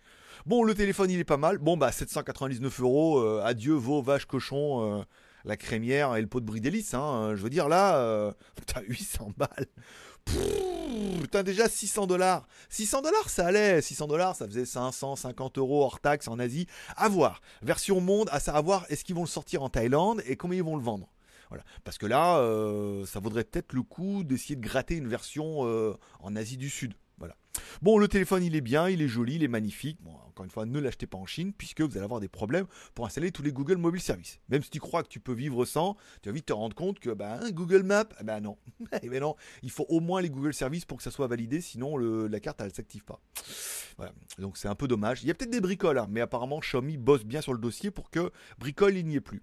Bon, 0.46 0.62
le 0.62 0.72
téléphone 0.72 1.10
il 1.10 1.18
est 1.18 1.24
pas 1.24 1.36
mal. 1.36 1.58
Bon, 1.58 1.76
bah 1.76 1.90
799 1.90 2.80
euros, 2.80 3.20
adieu 3.40 3.74
vos 3.74 4.02
vaches 4.02 4.26
cochons 4.26 5.04
la 5.44 5.56
crémière 5.56 6.16
et 6.16 6.20
le 6.20 6.26
pot 6.26 6.40
de 6.40 6.46
brie 6.46 6.60
d'hélice. 6.60 6.94
Hein. 6.94 7.34
Je 7.34 7.42
veux 7.42 7.50
dire, 7.50 7.68
là, 7.68 7.96
euh, 7.96 8.32
t'as 8.66 8.82
800 8.82 9.32
balles. 9.36 9.66
Putain, 11.20 11.42
déjà 11.42 11.68
600 11.68 12.06
dollars. 12.06 12.46
600 12.68 13.02
dollars, 13.02 13.28
ça 13.28 13.46
allait. 13.46 13.82
600 13.82 14.06
dollars, 14.06 14.36
ça 14.36 14.46
faisait 14.46 14.64
550 14.64 15.58
euros 15.58 15.82
hors 15.82 16.00
taxe 16.00 16.28
en 16.28 16.38
Asie. 16.38 16.66
À 16.96 17.08
voir. 17.08 17.40
Version 17.62 18.00
monde, 18.00 18.28
à 18.32 18.40
savoir, 18.40 18.86
est-ce 18.88 19.04
qu'ils 19.04 19.14
vont 19.14 19.22
le 19.22 19.28
sortir 19.28 19.62
en 19.62 19.68
Thaïlande 19.68 20.22
et 20.26 20.36
combien 20.36 20.58
ils 20.58 20.64
vont 20.64 20.76
le 20.76 20.82
vendre? 20.82 21.08
Parce 21.84 21.98
que 21.98 22.06
là, 22.06 22.38
euh, 22.38 23.04
ça 23.06 23.20
vaudrait 23.20 23.44
peut-être 23.44 23.72
le 23.72 23.82
coup 23.82 24.24
d'essayer 24.24 24.56
de 24.56 24.66
gratter 24.66 24.96
une 24.96 25.08
version 25.08 25.66
euh, 25.66 25.94
en 26.20 26.36
Asie 26.36 26.56
du 26.56 26.70
Sud. 26.70 26.94
Bon, 27.80 27.98
le 27.98 28.06
téléphone, 28.06 28.44
il 28.44 28.54
est 28.54 28.60
bien, 28.60 28.88
il 28.88 29.02
est 29.02 29.08
joli, 29.08 29.36
il 29.36 29.42
est 29.42 29.48
magnifique. 29.48 29.98
Bon, 30.02 30.12
encore 30.28 30.44
une 30.44 30.50
fois, 30.50 30.66
ne 30.66 30.78
l'achetez 30.78 31.06
pas 31.06 31.18
en 31.18 31.26
Chine 31.26 31.52
puisque 31.52 31.80
vous 31.80 31.96
allez 31.96 32.04
avoir 32.04 32.20
des 32.20 32.28
problèmes 32.28 32.66
pour 32.94 33.06
installer 33.06 33.32
tous 33.32 33.42
les 33.42 33.52
Google 33.52 33.76
Mobile 33.76 34.00
Services. 34.00 34.40
Même 34.48 34.62
si 34.62 34.70
tu 34.70 34.78
crois 34.78 35.02
que 35.02 35.08
tu 35.08 35.20
peux 35.20 35.32
vivre 35.32 35.64
sans, 35.64 35.96
tu 36.22 36.28
vas 36.28 36.32
vite 36.32 36.46
te 36.46 36.52
rendre 36.52 36.76
compte 36.76 37.00
que 37.00 37.10
bah, 37.10 37.40
Google 37.50 37.82
Maps, 37.82 38.04
eh 38.20 38.24
ben 38.24 38.40
non. 38.40 38.56
eh 39.02 39.08
ben 39.08 39.20
non, 39.20 39.34
il 39.62 39.70
faut 39.70 39.86
au 39.88 40.00
moins 40.00 40.20
les 40.20 40.30
Google 40.30 40.54
Services 40.54 40.84
pour 40.84 40.98
que 40.98 41.02
ça 41.02 41.10
soit 41.10 41.26
validé, 41.26 41.60
sinon 41.60 41.96
la 41.96 42.40
carte, 42.40 42.60
elle 42.60 42.68
ne 42.68 42.72
s'active 42.72 43.04
pas. 43.04 43.20
Voilà. 43.96 44.12
Donc 44.38 44.56
c'est 44.56 44.68
un 44.68 44.74
peu 44.74 44.88
dommage. 44.88 45.22
Il 45.22 45.28
y 45.28 45.30
a 45.30 45.34
peut-être 45.34 45.50
des 45.50 45.60
bricoles, 45.60 45.98
hein, 45.98 46.06
mais 46.08 46.20
apparemment 46.20 46.60
Xiaomi 46.60 46.96
bosse 46.96 47.24
bien 47.24 47.40
sur 47.40 47.52
le 47.52 47.58
dossier 47.58 47.90
pour 47.90 48.10
que 48.10 48.30
bricole, 48.58 48.96
il 48.96 49.06
n'y 49.06 49.16
ait 49.16 49.20
plus. 49.20 49.42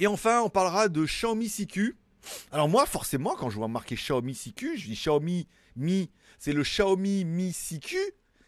Et 0.00 0.06
enfin, 0.06 0.42
on 0.42 0.50
parlera 0.50 0.88
de 0.88 1.04
Xiaomi 1.04 1.48
CQ. 1.48 1.96
Alors 2.50 2.68
moi, 2.68 2.86
forcément, 2.86 3.34
quand 3.36 3.50
je 3.50 3.56
vois 3.56 3.68
marquer 3.68 3.94
Xiaomi 3.94 4.34
CQ, 4.34 4.76
je 4.76 4.86
dis 4.86 4.94
Xiaomi 4.94 5.46
Mi, 5.76 6.10
c'est 6.42 6.52
le 6.52 6.64
Xiaomi 6.64 7.24
Mi 7.24 7.52
CQ, 7.52 7.96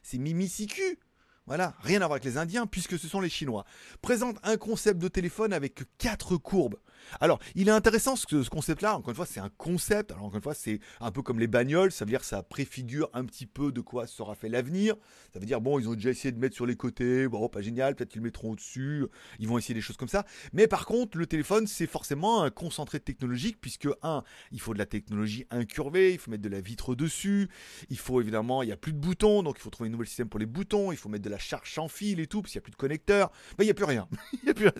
c'est 0.02 0.18
Mi 0.18 0.34
Mi 0.34 0.48
CQ. 0.48 0.98
Voilà, 1.46 1.74
rien 1.82 1.96
à 1.96 2.06
voir 2.06 2.12
avec 2.12 2.24
les 2.24 2.38
Indiens 2.38 2.66
puisque 2.66 2.98
ce 2.98 3.08
sont 3.08 3.20
les 3.20 3.28
Chinois, 3.28 3.64
présente 4.00 4.38
un 4.42 4.56
concept 4.56 5.00
de 5.00 5.08
téléphone 5.08 5.52
avec 5.52 5.82
quatre 5.98 6.36
courbes. 6.36 6.76
Alors, 7.20 7.38
il 7.54 7.68
est 7.68 7.72
intéressant 7.72 8.16
ce, 8.16 8.42
ce 8.42 8.50
concept-là. 8.50 8.96
Encore 8.96 9.10
une 9.10 9.16
fois, 9.16 9.26
c'est 9.26 9.40
un 9.40 9.50
concept. 9.56 10.10
Alors, 10.12 10.24
encore 10.24 10.36
une 10.36 10.42
fois, 10.42 10.54
c'est 10.54 10.80
un 11.00 11.10
peu 11.10 11.22
comme 11.22 11.38
les 11.38 11.46
bagnoles. 11.46 11.92
Ça 11.92 12.04
veut 12.04 12.10
dire 12.10 12.20
que 12.20 12.26
ça 12.26 12.42
préfigure 12.42 13.10
un 13.12 13.24
petit 13.24 13.46
peu 13.46 13.72
de 13.72 13.80
quoi 13.80 14.06
sera 14.06 14.34
fait 14.34 14.48
l'avenir. 14.48 14.96
Ça 15.32 15.38
veut 15.38 15.46
dire, 15.46 15.60
bon, 15.60 15.78
ils 15.78 15.88
ont 15.88 15.94
déjà 15.94 16.10
essayé 16.10 16.32
de 16.32 16.38
mettre 16.38 16.54
sur 16.54 16.66
les 16.66 16.76
côtés. 16.76 17.28
Bon, 17.28 17.48
pas 17.48 17.60
génial. 17.60 17.94
Peut-être 17.94 18.10
qu'ils 18.10 18.20
le 18.20 18.24
mettront 18.24 18.52
au-dessus. 18.52 19.06
Ils 19.38 19.48
vont 19.48 19.58
essayer 19.58 19.74
des 19.74 19.80
choses 19.80 19.96
comme 19.96 20.08
ça. 20.08 20.24
Mais 20.52 20.66
par 20.66 20.86
contre, 20.86 21.18
le 21.18 21.26
téléphone, 21.26 21.66
c'est 21.66 21.86
forcément 21.86 22.42
un 22.42 22.50
concentré 22.50 23.00
technologique 23.00 23.58
puisque, 23.60 23.88
un, 24.02 24.22
il 24.52 24.60
faut 24.60 24.72
de 24.72 24.78
la 24.78 24.86
technologie 24.86 25.46
incurvée. 25.50 26.12
Il 26.12 26.18
faut 26.18 26.30
mettre 26.30 26.42
de 26.42 26.48
la 26.48 26.60
vitre 26.60 26.94
dessus. 26.94 27.48
Il 27.90 27.98
faut 27.98 28.20
évidemment, 28.20 28.62
il 28.62 28.66
n'y 28.66 28.72
a 28.72 28.76
plus 28.76 28.92
de 28.92 28.98
boutons. 28.98 29.42
Donc, 29.42 29.56
il 29.58 29.60
faut 29.60 29.70
trouver 29.70 29.88
un 29.88 29.92
nouvel 29.92 30.06
système 30.06 30.28
pour 30.28 30.40
les 30.40 30.46
boutons. 30.46 30.90
Il 30.90 30.96
faut 30.96 31.08
mettre 31.08 31.24
de 31.24 31.30
la 31.30 31.33
charge 31.38 31.72
sans 31.72 31.88
fil 31.88 32.20
et 32.20 32.26
tout. 32.26 32.42
Parce 32.42 32.52
qu'il 32.52 32.58
n'y 32.58 32.62
a 32.62 32.66
plus 32.66 32.72
de 32.72 32.76
connecteurs. 32.76 33.30
il 33.58 33.64
n'y 33.64 33.70
a 33.70 33.74
plus 33.74 33.84
rien. 33.84 34.08
il 34.42 34.50
a 34.50 34.54
plus, 34.54 34.70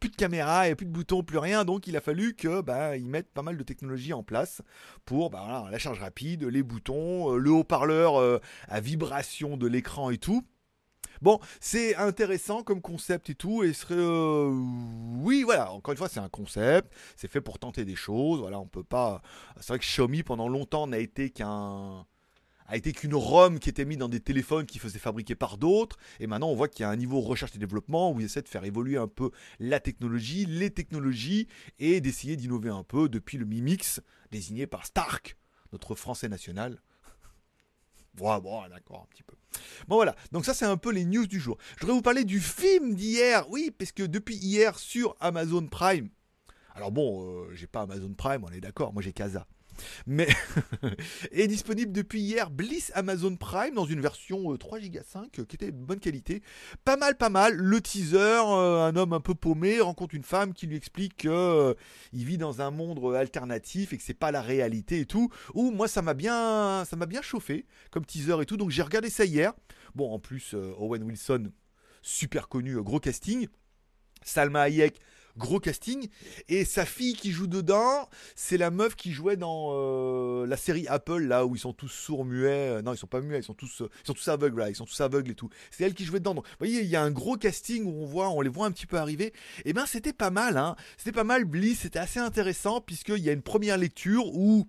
plus 0.00 0.10
de 0.10 0.16
caméra. 0.16 0.64
Il 0.64 0.68
n'y 0.68 0.72
a 0.72 0.76
plus 0.76 0.86
de 0.86 0.92
boutons, 0.92 1.22
plus 1.22 1.38
rien. 1.38 1.64
Donc, 1.64 1.86
il 1.86 1.96
a 1.96 2.00
fallu 2.00 2.34
que 2.34 2.60
bah, 2.60 2.96
ils 2.96 3.08
mettent 3.08 3.32
pas 3.32 3.42
mal 3.42 3.56
de 3.56 3.62
technologies 3.62 4.12
en 4.12 4.22
place 4.22 4.62
pour 5.04 5.30
bah, 5.30 5.68
la 5.70 5.78
charge 5.78 6.00
rapide, 6.00 6.44
les 6.44 6.62
boutons, 6.62 7.34
euh, 7.34 7.38
le 7.38 7.50
haut-parleur 7.50 8.20
euh, 8.20 8.40
à 8.68 8.80
vibration 8.80 9.56
de 9.56 9.66
l'écran 9.66 10.10
et 10.10 10.18
tout. 10.18 10.44
Bon, 11.22 11.38
c'est 11.60 11.96
intéressant 11.96 12.62
comme 12.62 12.80
concept 12.80 13.30
et 13.30 13.34
tout, 13.34 13.62
et 13.62 13.72
serait, 13.72 13.94
euh, 13.96 14.50
oui, 15.18 15.42
voilà. 15.42 15.72
Encore 15.72 15.92
une 15.92 15.98
fois, 15.98 16.08
c'est 16.08 16.20
un 16.20 16.28
concept, 16.28 16.92
c'est 17.16 17.30
fait 17.30 17.40
pour 17.40 17.58
tenter 17.58 17.84
des 17.84 17.96
choses. 17.96 18.40
Voilà, 18.40 18.58
on 18.60 18.66
peut 18.66 18.84
pas. 18.84 19.22
C'est 19.56 19.68
vrai 19.68 19.78
que 19.78 19.84
Xiaomi 19.84 20.22
pendant 20.22 20.48
longtemps 20.48 20.86
n'a 20.86 20.98
été 20.98 21.30
qu'un 21.30 22.06
a 22.66 22.76
été 22.76 22.92
qu'une 22.92 23.14
ROM 23.14 23.58
qui 23.58 23.68
était 23.68 23.84
mise 23.84 23.98
dans 23.98 24.08
des 24.08 24.20
téléphones 24.20 24.66
qui 24.66 24.78
faisaient 24.78 24.98
fabriquer 24.98 25.34
par 25.34 25.58
d'autres. 25.58 25.96
Et 26.20 26.26
maintenant, 26.26 26.48
on 26.48 26.54
voit 26.54 26.68
qu'il 26.68 26.82
y 26.82 26.84
a 26.84 26.90
un 26.90 26.96
niveau 26.96 27.20
recherche 27.20 27.54
et 27.54 27.58
développement 27.58 28.12
où 28.12 28.20
ils 28.20 28.26
essaient 28.26 28.42
de 28.42 28.48
faire 28.48 28.64
évoluer 28.64 28.96
un 28.96 29.08
peu 29.08 29.30
la 29.58 29.80
technologie, 29.80 30.46
les 30.46 30.70
technologies, 30.70 31.48
et 31.78 32.00
d'essayer 32.00 32.36
d'innover 32.36 32.70
un 32.70 32.84
peu 32.84 33.08
depuis 33.08 33.38
le 33.38 33.44
Mi 33.44 33.60
Mix, 33.60 34.00
désigné 34.30 34.66
par 34.66 34.86
Stark, 34.86 35.36
notre 35.72 35.94
français 35.94 36.28
national. 36.28 36.80
bon, 38.14 38.38
bon, 38.38 38.66
d'accord, 38.68 39.06
un 39.06 39.14
petit 39.14 39.22
peu. 39.22 39.36
Bon 39.86 39.96
voilà, 39.96 40.16
donc 40.32 40.44
ça 40.44 40.52
c'est 40.52 40.64
un 40.64 40.76
peu 40.76 40.90
les 40.90 41.04
news 41.04 41.26
du 41.26 41.38
jour. 41.38 41.58
Je 41.76 41.82
voudrais 41.82 41.94
vous 41.94 42.02
parler 42.02 42.24
du 42.24 42.40
film 42.40 42.94
d'hier, 42.94 43.48
oui, 43.50 43.70
parce 43.70 43.92
que 43.92 44.02
depuis 44.02 44.34
hier 44.36 44.78
sur 44.78 45.14
Amazon 45.20 45.66
Prime, 45.68 46.08
alors 46.74 46.90
bon, 46.90 47.22
euh, 47.22 47.54
j'ai 47.54 47.68
pas 47.68 47.82
Amazon 47.82 48.12
Prime, 48.14 48.42
on 48.44 48.50
est 48.50 48.60
d'accord, 48.60 48.92
moi 48.92 49.00
j'ai 49.00 49.12
Casa 49.12 49.46
mais 50.06 50.28
est 51.32 51.46
disponible 51.46 51.92
depuis 51.92 52.20
hier 52.20 52.50
Bliss 52.50 52.92
Amazon 52.94 53.36
Prime 53.36 53.74
dans 53.74 53.84
une 53.84 54.00
version 54.00 54.56
3 54.56 54.80
Go 54.80 54.98
5 55.06 55.30
qui 55.30 55.40
était 55.40 55.72
de 55.72 55.76
bonne 55.76 56.00
qualité. 56.00 56.42
Pas 56.84 56.96
mal, 56.96 57.16
pas 57.16 57.28
mal. 57.28 57.54
Le 57.54 57.80
teaser, 57.80 58.16
euh, 58.18 58.86
un 58.86 58.96
homme 58.96 59.12
un 59.12 59.20
peu 59.20 59.34
paumé 59.34 59.80
rencontre 59.80 60.14
une 60.14 60.22
femme 60.22 60.52
qui 60.52 60.66
lui 60.66 60.76
explique 60.76 61.16
qu'il 61.16 61.30
euh, 61.30 61.74
vit 62.12 62.38
dans 62.38 62.60
un 62.60 62.70
monde 62.70 63.14
alternatif 63.14 63.92
et 63.92 63.96
que 63.96 64.02
c'est 64.02 64.14
pas 64.14 64.30
la 64.30 64.42
réalité 64.42 65.00
et 65.00 65.06
tout. 65.06 65.30
Ou 65.54 65.70
moi 65.70 65.88
ça 65.88 66.02
m'a 66.02 66.14
bien, 66.14 66.84
ça 66.84 66.96
m'a 66.96 67.06
bien 67.06 67.22
chauffé 67.22 67.66
comme 67.90 68.04
teaser 68.04 68.40
et 68.40 68.46
tout. 68.46 68.56
Donc 68.56 68.70
j'ai 68.70 68.82
regardé 68.82 69.10
ça 69.10 69.24
hier. 69.24 69.52
Bon, 69.94 70.12
en 70.12 70.18
plus 70.18 70.54
euh, 70.54 70.74
Owen 70.78 71.02
Wilson, 71.02 71.50
super 72.02 72.48
connu, 72.48 72.80
gros 72.82 73.00
casting. 73.00 73.48
Salma 74.24 74.62
Hayek, 74.62 75.00
gros 75.36 75.60
casting. 75.60 76.08
Et 76.48 76.64
sa 76.64 76.84
fille 76.84 77.14
qui 77.14 77.32
joue 77.32 77.46
dedans, 77.46 78.08
c'est 78.36 78.56
la 78.56 78.70
meuf 78.70 78.94
qui 78.96 79.12
jouait 79.12 79.36
dans 79.36 79.70
euh, 79.72 80.46
la 80.46 80.56
série 80.56 80.86
Apple, 80.88 81.22
là 81.22 81.46
où 81.46 81.56
ils 81.56 81.60
sont 81.60 81.72
tous 81.72 81.88
sourds, 81.88 82.24
muets. 82.24 82.78
Euh, 82.78 82.82
non, 82.82 82.92
ils 82.92 82.98
sont 82.98 83.06
pas 83.06 83.20
muets, 83.20 83.40
ils 83.40 83.44
sont 83.44 83.54
tous, 83.54 83.82
euh, 83.82 83.90
ils 84.02 84.06
sont 84.06 84.14
tous 84.14 84.28
aveugles, 84.28 84.58
là, 84.58 84.70
ils 84.70 84.76
sont 84.76 84.84
tous 84.84 85.00
aveugles 85.00 85.30
et 85.30 85.34
tout. 85.34 85.48
C'est 85.70 85.84
elle 85.84 85.94
qui 85.94 86.04
jouait 86.04 86.20
dedans. 86.20 86.34
Donc, 86.34 86.46
vous 86.46 86.56
voyez, 86.58 86.82
il 86.82 86.88
y 86.88 86.96
a 86.96 87.02
un 87.02 87.10
gros 87.10 87.36
casting 87.36 87.84
où 87.84 88.02
on 88.02 88.06
voit, 88.06 88.30
on 88.30 88.40
les 88.40 88.48
voit 88.48 88.66
un 88.66 88.72
petit 88.72 88.86
peu 88.86 88.98
arriver. 88.98 89.26
Et 89.26 89.70
eh 89.70 89.72
ben, 89.72 89.86
c'était 89.86 90.12
pas 90.12 90.30
mal, 90.30 90.56
hein. 90.56 90.76
C'était 90.96 91.12
pas 91.12 91.24
mal, 91.24 91.44
Bliss, 91.44 91.80
c'était 91.80 91.98
assez 91.98 92.20
intéressant, 92.20 92.80
puisqu'il 92.80 93.18
y 93.18 93.28
a 93.28 93.32
une 93.32 93.42
première 93.42 93.78
lecture 93.78 94.26
où 94.34 94.66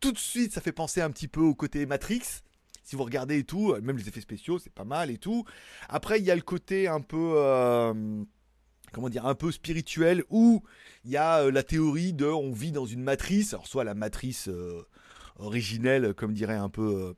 tout 0.00 0.12
de 0.12 0.18
suite, 0.18 0.52
ça 0.52 0.60
fait 0.60 0.72
penser 0.72 1.02
un 1.02 1.10
petit 1.10 1.28
peu 1.28 1.40
au 1.40 1.54
côté 1.54 1.84
Matrix 1.86 2.22
si 2.82 2.96
vous 2.96 3.04
regardez 3.04 3.38
et 3.38 3.44
tout, 3.44 3.76
même 3.82 3.96
les 3.96 4.08
effets 4.08 4.20
spéciaux, 4.20 4.58
c'est 4.58 4.72
pas 4.72 4.82
mal 4.82 5.12
et 5.12 5.18
tout. 5.18 5.44
Après, 5.88 6.18
il 6.18 6.24
y 6.24 6.30
a 6.32 6.34
le 6.34 6.42
côté 6.42 6.88
un 6.88 7.00
peu 7.00 7.36
comment 8.92 9.08
dire, 9.08 9.26
un 9.26 9.34
peu 9.34 9.52
spirituel, 9.52 10.24
où 10.30 10.62
il 11.04 11.10
y 11.10 11.16
a 11.16 11.40
euh, 11.40 11.50
la 11.50 11.62
théorie 11.62 12.12
de 12.12 12.26
on 12.26 12.52
vit 12.52 12.72
dans 12.72 12.86
une 12.86 13.02
matrice, 13.02 13.54
alors 13.54 13.66
soit 13.66 13.84
la 13.84 13.94
matrice 13.94 14.48
euh, 14.48 14.86
originelle, 15.38 16.14
comme 16.14 16.32
dirait 16.32 16.54
un 16.54 16.68
peu 16.68 16.82
euh, 16.82 17.12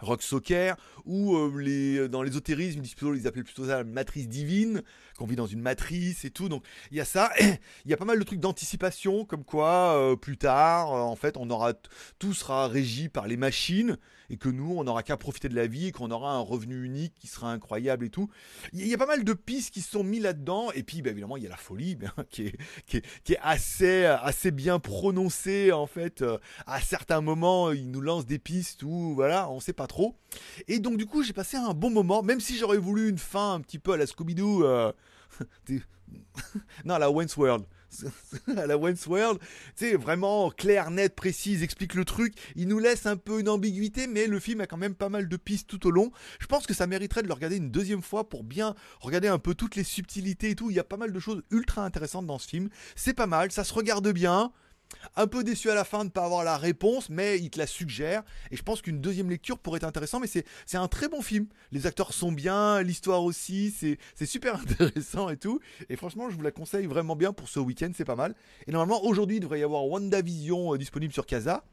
Rock 0.00 0.22
Soccer, 0.22 0.76
ou 1.04 1.36
les, 1.58 2.08
dans 2.08 2.22
l'ésotérisme, 2.22 2.82
ils, 2.82 3.16
ils 3.16 3.26
appellent 3.28 3.44
plutôt 3.44 3.66
ça 3.66 3.78
la 3.78 3.84
matrice 3.84 4.28
divine, 4.28 4.82
qu'on 5.16 5.26
vit 5.26 5.36
dans 5.36 5.46
une 5.46 5.60
matrice 5.60 6.24
et 6.24 6.30
tout. 6.30 6.48
Donc 6.48 6.64
il 6.90 6.96
y 6.96 7.00
a 7.00 7.04
ça. 7.04 7.30
il 7.40 7.90
y 7.90 7.94
a 7.94 7.96
pas 7.96 8.04
mal 8.04 8.18
de 8.18 8.24
trucs 8.24 8.40
d'anticipation, 8.40 9.24
comme 9.24 9.44
quoi 9.44 10.16
plus 10.20 10.38
tard, 10.38 10.90
en 10.90 11.14
fait, 11.14 11.36
on 11.36 11.48
aura 11.50 11.74
tout 12.18 12.34
sera 12.34 12.66
régi 12.66 13.08
par 13.08 13.28
les 13.28 13.36
machines 13.36 13.96
et 14.32 14.38
que 14.38 14.48
nous, 14.48 14.74
on 14.76 14.84
n'aura 14.84 15.02
qu'à 15.02 15.18
profiter 15.18 15.48
de 15.50 15.54
la 15.54 15.66
vie 15.66 15.88
et 15.88 15.92
qu'on 15.92 16.10
aura 16.10 16.32
un 16.32 16.40
revenu 16.40 16.84
unique 16.84 17.14
qui 17.14 17.26
sera 17.26 17.52
incroyable 17.52 18.06
et 18.06 18.10
tout. 18.10 18.30
Il 18.72 18.86
y 18.88 18.94
a 18.94 18.98
pas 18.98 19.06
mal 19.06 19.24
de 19.24 19.32
pistes 19.34 19.72
qui 19.72 19.82
se 19.82 19.90
sont 19.90 20.02
mis 20.02 20.20
là-dedans. 20.20 20.72
Et 20.72 20.82
puis, 20.82 21.02
bah, 21.02 21.10
évidemment, 21.10 21.36
il 21.36 21.42
y 21.42 21.46
a 21.46 21.50
la 21.50 21.56
folie 21.58 21.98
qui, 22.30 22.52
est, 22.94 23.38
assez, 23.42 24.06
assez 24.06 24.50
bien 24.50 24.78
prononcée, 24.78 25.70
en 25.70 25.86
fait. 25.86 26.22
Euh, 26.22 26.38
à 26.66 26.80
certains 26.80 27.20
moments, 27.20 27.72
il 27.72 27.90
nous 27.90 28.00
lance 28.00 28.24
des 28.24 28.38
pistes 28.38 28.82
où, 28.82 29.14
voilà, 29.14 29.50
on 29.50 29.60
sait 29.60 29.74
pas 29.74 29.86
trop. 29.86 30.16
Et 30.66 30.78
donc, 30.78 30.96
du 30.96 31.04
coup, 31.04 31.22
j'ai 31.22 31.34
passé 31.34 31.58
un 31.58 31.74
bon 31.74 31.90
moment, 31.90 32.22
même 32.22 32.40
si 32.40 32.56
j'aurais 32.56 32.78
voulu 32.78 33.10
une 33.10 33.18
fin 33.18 33.52
un 33.52 33.60
petit 33.60 33.78
peu 33.78 33.92
à 33.92 33.96
la 33.98 34.06
Scooby-Doo. 34.06 34.64
Euh, 34.64 34.92
non, 36.84 36.94
à 36.94 36.98
la 36.98 37.10
Wayne's 37.10 37.36
World. 37.36 37.64
à 38.56 38.66
la 38.66 38.76
Wayne's 38.76 39.06
World, 39.06 39.38
tu 39.40 39.46
sais, 39.76 39.96
vraiment 39.96 40.50
clair, 40.50 40.90
net, 40.90 41.14
précise, 41.14 41.62
explique 41.62 41.94
le 41.94 42.04
truc. 42.04 42.34
Il 42.56 42.68
nous 42.68 42.78
laisse 42.78 43.06
un 43.06 43.16
peu 43.16 43.40
une 43.40 43.48
ambiguïté, 43.48 44.06
mais 44.06 44.26
le 44.26 44.38
film 44.40 44.60
a 44.60 44.66
quand 44.66 44.76
même 44.76 44.94
pas 44.94 45.08
mal 45.08 45.28
de 45.28 45.36
pistes 45.36 45.68
tout 45.68 45.86
au 45.86 45.90
long. 45.90 46.10
Je 46.40 46.46
pense 46.46 46.66
que 46.66 46.74
ça 46.74 46.86
mériterait 46.86 47.22
de 47.22 47.28
le 47.28 47.34
regarder 47.34 47.56
une 47.56 47.70
deuxième 47.70 48.02
fois 48.02 48.28
pour 48.28 48.44
bien 48.44 48.74
regarder 49.00 49.28
un 49.28 49.38
peu 49.38 49.54
toutes 49.54 49.76
les 49.76 49.84
subtilités 49.84 50.50
et 50.50 50.54
tout. 50.54 50.70
Il 50.70 50.76
y 50.76 50.80
a 50.80 50.84
pas 50.84 50.96
mal 50.96 51.12
de 51.12 51.20
choses 51.20 51.42
ultra 51.50 51.84
intéressantes 51.84 52.26
dans 52.26 52.38
ce 52.38 52.48
film. 52.48 52.68
C'est 52.96 53.14
pas 53.14 53.26
mal, 53.26 53.52
ça 53.52 53.64
se 53.64 53.74
regarde 53.74 54.08
bien. 54.12 54.52
Un 55.16 55.26
peu 55.26 55.44
déçu 55.44 55.70
à 55.70 55.74
la 55.74 55.84
fin 55.84 56.00
de 56.00 56.04
ne 56.04 56.08
pas 56.10 56.24
avoir 56.24 56.44
la 56.44 56.56
réponse, 56.56 57.08
mais 57.10 57.38
il 57.38 57.50
te 57.50 57.58
la 57.58 57.66
suggère. 57.66 58.22
Et 58.50 58.56
je 58.56 58.62
pense 58.62 58.82
qu'une 58.82 59.00
deuxième 59.00 59.30
lecture 59.30 59.58
pourrait 59.58 59.78
être 59.78 59.84
intéressant. 59.84 60.20
Mais 60.20 60.26
c'est, 60.26 60.44
un 60.76 60.88
très 60.88 61.08
bon 61.08 61.22
film. 61.22 61.46
Les 61.70 61.86
acteurs 61.86 62.12
sont 62.12 62.32
bien, 62.32 62.82
l'histoire 62.82 63.22
aussi, 63.22 63.70
c'est, 63.70 64.26
super 64.26 64.56
intéressant 64.60 65.28
et 65.28 65.36
tout. 65.36 65.60
Et 65.88 65.96
franchement, 65.96 66.30
je 66.30 66.36
vous 66.36 66.42
la 66.42 66.50
conseille 66.50 66.86
vraiment 66.86 67.16
bien 67.16 67.32
pour 67.32 67.48
ce 67.48 67.60
week-end, 67.60 67.90
c'est 67.94 68.04
pas 68.04 68.16
mal. 68.16 68.34
Et 68.66 68.72
normalement, 68.72 69.04
aujourd'hui, 69.04 69.36
il 69.36 69.40
devrait 69.40 69.60
y 69.60 69.64
avoir 69.64 69.86
WandaVision 69.86 70.74
euh, 70.74 70.78
disponible 70.78 71.12
sur 71.12 71.26
Casa. 71.26 71.64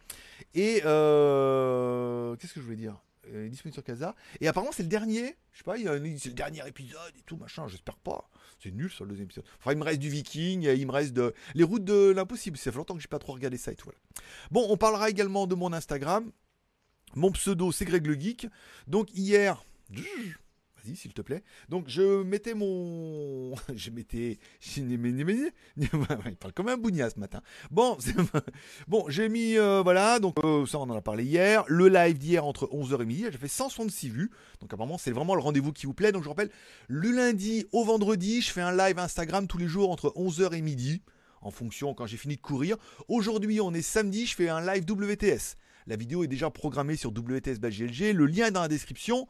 Et 0.54 0.82
euh, 0.86 2.36
qu'est-ce 2.36 2.54
que 2.54 2.60
je 2.60 2.66
voulais 2.66 2.78
dire? 2.78 3.02
Euh, 3.34 3.50
disponible 3.50 3.74
sur 3.74 3.84
Casa. 3.84 4.16
Et 4.42 4.48
apparemment, 4.48 4.72
c'est 4.72 4.84
le 4.84 4.90
dernier. 4.90 5.36
Je 5.52 5.60
sais 5.60 5.64
pas, 5.64 5.78
c'est 5.78 6.30
le 6.30 6.34
dernier 6.34 6.68
épisode 6.68 7.14
et 7.18 7.22
tout, 7.22 7.38
machin. 7.38 7.68
J'espère 7.68 7.98
pas. 7.98 8.30
C'est 8.62 8.72
nul 8.72 8.90
sur 8.90 9.06
le 9.06 9.12
deuxième 9.12 9.26
épisode. 9.26 9.46
Enfin, 9.60 9.72
il 9.72 9.78
me 9.78 9.84
reste 9.84 10.00
du 10.00 10.10
Viking, 10.10 10.64
il 10.64 10.86
me 10.86 10.92
reste 10.92 11.14
de 11.14 11.34
les 11.56 11.64
routes 11.64 11.86
de 11.86 12.12
l'impossible. 12.12 12.58
Ça 12.58 12.72
fait 12.72 12.78
longtemps 12.78 12.96
que 12.96 13.02
j'ai 13.02 13.08
pas 13.08 13.20
trop 13.20 13.34
regardé 13.34 13.58
ça 13.58 13.72
et 13.72 13.76
tout. 13.76 13.90
Bon, 14.52 14.66
on 14.70 14.78
parlera 14.78 15.10
également 15.10 15.48
de 15.48 15.56
mon 15.56 15.72
Instagram. 15.74 16.32
Mon 17.16 17.32
pseudo, 17.32 17.72
c'est 17.72 17.86
Greg 17.86 18.06
le 18.06 18.20
Geek. 18.20 18.48
Donc 18.88 19.10
hier, 19.14 19.64
S'il 20.96 21.14
te 21.14 21.22
plaît. 21.22 21.44
Donc, 21.70 21.86
je 21.88 22.24
mettais 22.24 22.54
mon. 22.54 23.56
Je 23.76 23.90
mettais. 23.92 24.40
Il 25.78 26.36
parle 26.40 26.54
comme 26.54 26.70
un 26.70 26.78
bougna 26.78 27.10
ce 27.10 27.20
matin. 27.20 27.42
Bon, 27.72 27.98
bon 28.88 29.06
j'ai 29.10 29.30
mis. 29.30 29.58
Euh, 29.58 29.82
voilà, 29.84 30.20
donc 30.20 30.36
euh, 30.44 30.66
ça, 30.66 30.80
on 30.80 30.84
en 30.84 30.98
a 30.98 31.02
parlé 31.02 31.24
hier. 31.24 31.64
Le 31.68 31.88
live 31.88 32.18
d'hier 32.18 32.46
entre 32.46 32.68
11h 32.68 33.02
et 33.02 33.06
midi, 33.06 33.26
j'ai 33.32 33.38
fait 33.38 33.48
166 33.48 34.10
vues. 34.10 34.32
Donc, 34.62 34.74
apparemment, 34.74 34.98
c'est 34.98 35.12
vraiment 35.12 35.36
le 35.36 35.42
rendez-vous 35.42 35.72
qui 35.72 35.86
vous 35.86 35.94
plaît. 35.94 36.12
Donc, 36.12 36.24
je 36.24 36.30
rappelle, 36.30 36.50
le 36.88 37.12
lundi 37.12 37.66
au 37.72 37.84
vendredi, 37.84 38.42
je 38.42 38.52
fais 38.52 38.62
un 38.62 38.76
live 38.76 39.00
Instagram 39.00 39.48
tous 39.48 39.58
les 39.58 39.68
jours 39.68 39.92
entre 39.92 40.10
11h 40.16 40.54
et 40.54 40.62
midi. 40.62 41.02
En 41.42 41.52
fonction 41.52 41.94
quand 41.94 42.06
j'ai 42.06 42.18
fini 42.18 42.36
de 42.36 42.42
courir. 42.42 42.76
Aujourd'hui, 43.08 43.62
on 43.62 43.74
est 43.74 43.82
samedi, 43.82 44.26
je 44.26 44.36
fais 44.36 44.50
un 44.50 44.60
live 44.60 44.84
WTS. 44.90 45.56
La 45.90 45.96
vidéo 45.96 46.24
est 46.24 46.28
déjà 46.28 46.52
programmée 46.52 46.96
sur 46.96 47.10
WTS 47.10 47.60
GLG. 47.60 48.14
Le 48.14 48.28
lien 48.28 48.46
est 48.46 48.52
dans 48.52 48.62
la 48.62 48.68
description. 48.68 49.28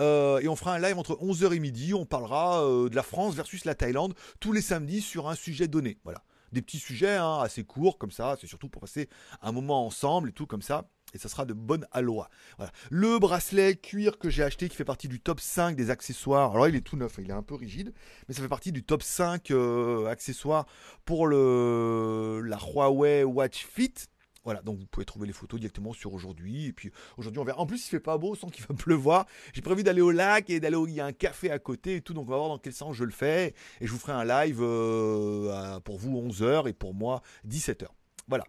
Euh, 0.00 0.40
et 0.40 0.48
on 0.48 0.56
fera 0.56 0.74
un 0.74 0.80
live 0.80 0.98
entre 0.98 1.14
11h 1.14 1.54
et 1.54 1.60
midi. 1.60 1.94
On 1.94 2.04
parlera 2.04 2.64
euh, 2.64 2.88
de 2.88 2.96
la 2.96 3.04
France 3.04 3.36
versus 3.36 3.64
la 3.64 3.76
Thaïlande 3.76 4.14
tous 4.40 4.52
les 4.52 4.60
samedis 4.60 5.02
sur 5.02 5.28
un 5.28 5.36
sujet 5.36 5.68
donné. 5.68 5.98
Voilà. 6.02 6.24
Des 6.50 6.62
petits 6.62 6.80
sujets 6.80 7.14
hein, 7.14 7.38
assez 7.40 7.62
courts 7.62 7.96
comme 7.96 8.10
ça. 8.10 8.36
C'est 8.40 8.48
surtout 8.48 8.68
pour 8.68 8.80
passer 8.80 9.08
un 9.40 9.52
moment 9.52 9.86
ensemble 9.86 10.30
et 10.30 10.32
tout 10.32 10.46
comme 10.46 10.62
ça 10.62 10.88
et 11.14 11.18
ça 11.18 11.28
sera 11.28 11.44
de 11.44 11.54
bonne 11.54 11.86
aloha. 11.92 12.28
Voilà. 12.56 12.72
Le 12.90 13.18
bracelet 13.18 13.76
cuir 13.76 14.18
que 14.18 14.30
j'ai 14.30 14.42
acheté 14.42 14.68
qui 14.68 14.76
fait 14.76 14.84
partie 14.84 15.08
du 15.08 15.20
top 15.20 15.40
5 15.40 15.76
des 15.76 15.90
accessoires. 15.90 16.52
Alors 16.52 16.68
il 16.68 16.76
est 16.76 16.80
tout 16.80 16.96
neuf, 16.96 17.18
il 17.18 17.30
est 17.30 17.34
un 17.34 17.42
peu 17.42 17.54
rigide, 17.54 17.92
mais 18.28 18.34
ça 18.34 18.42
fait 18.42 18.48
partie 18.48 18.72
du 18.72 18.82
top 18.82 19.02
5 19.02 19.50
euh, 19.50 20.06
accessoires 20.06 20.66
pour 21.04 21.26
le 21.26 22.42
la 22.44 22.58
Huawei 22.58 23.24
Watch 23.24 23.66
Fit 23.66 23.94
Voilà, 24.44 24.62
donc 24.62 24.78
vous 24.78 24.86
pouvez 24.86 25.04
trouver 25.04 25.26
les 25.26 25.32
photos 25.32 25.60
directement 25.60 25.92
sur 25.92 26.14
aujourd'hui. 26.14 26.66
Et 26.66 26.72
puis 26.72 26.90
aujourd'hui, 27.18 27.40
on 27.40 27.44
verra. 27.44 27.60
En 27.60 27.66
plus, 27.66 27.86
il 27.86 27.90
fait 27.90 28.00
pas 28.00 28.16
beau, 28.16 28.34
sans 28.34 28.48
qu'il 28.48 28.64
va 28.64 28.74
pleuvoir. 28.78 29.26
J'ai 29.52 29.60
prévu 29.60 29.82
d'aller 29.82 30.00
au 30.00 30.10
lac 30.10 30.48
et 30.48 30.60
d'aller 30.60 30.76
où 30.76 30.86
il 30.86 30.94
y 30.94 31.00
a 31.00 31.06
un 31.06 31.12
café 31.12 31.50
à 31.50 31.58
côté 31.58 31.96
et 31.96 32.00
tout. 32.00 32.14
Donc 32.14 32.26
on 32.28 32.30
va 32.30 32.36
voir 32.36 32.48
dans 32.48 32.58
quel 32.58 32.72
sens 32.72 32.96
je 32.96 33.04
le 33.04 33.10
fais. 33.10 33.54
Et 33.80 33.86
je 33.86 33.92
vous 33.92 33.98
ferai 33.98 34.12
un 34.12 34.24
live 34.24 34.58
euh, 34.60 35.78
pour 35.80 35.98
vous 35.98 36.10
11h 36.10 36.68
et 36.68 36.72
pour 36.72 36.94
moi 36.94 37.22
17h. 37.46 37.86
Voilà. 38.28 38.44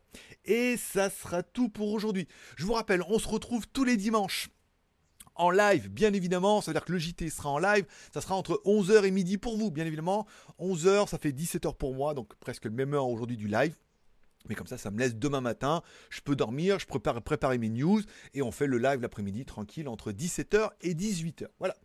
Et 0.46 0.78
ça 0.78 1.10
sera 1.10 1.44
tout 1.44 1.70
pour 1.70 1.92
aujourd'hui. 1.92 2.28
Je 2.56 2.66
vous 2.66 2.74
rappelle, 2.74 3.04
on 3.08 3.20
se 3.20 3.28
retrouve 3.28 3.68
tous 3.68 3.84
les 3.84 3.98
dimanches 3.98 4.50
en 5.36 5.50
live, 5.50 5.90
bien 5.90 6.14
évidemment. 6.14 6.62
C'est-à-dire 6.62 6.86
que 6.86 6.92
le 6.92 7.00
JT 7.00 7.30
sera 7.30 7.50
en 7.50 7.60
live. 7.60 7.86
Ça 8.14 8.22
sera 8.22 8.36
entre 8.36 8.62
11h 8.66 9.04
et 9.04 9.12
midi 9.12 9.38
pour 9.38 9.58
vous, 9.58 9.72
bien 9.72 9.86
évidemment. 9.86 10.28
11h, 10.60 11.08
ça 11.08 11.18
fait 11.18 11.32
17h 11.32 11.76
pour 11.76 11.96
moi, 11.96 12.14
donc 12.14 12.36
presque 12.36 12.66
le 12.66 12.72
même 12.72 12.94
heure 12.94 13.08
aujourd'hui 13.08 13.38
du 13.38 13.48
live. 13.48 13.76
Mais 14.50 14.56
comme 14.56 14.68
ça, 14.68 14.78
ça 14.78 14.92
me 14.92 15.00
laisse 15.00 15.16
demain 15.16 15.42
matin. 15.42 15.82
Je 16.10 16.22
peux 16.22 16.36
dormir, 16.36 16.80
je 16.80 16.86
prépare 16.86 17.52
mes 17.58 17.70
news 17.70 18.02
et 18.34 18.42
on 18.42 18.52
fait 18.52 18.68
le 18.68 18.78
live 18.78 19.02
l'après-midi 19.02 19.46
tranquille 19.46 19.88
entre 19.88 20.12
17h 20.12 20.70
et 20.82 20.94
18h. 20.94 21.48
Voilà. 21.60 21.76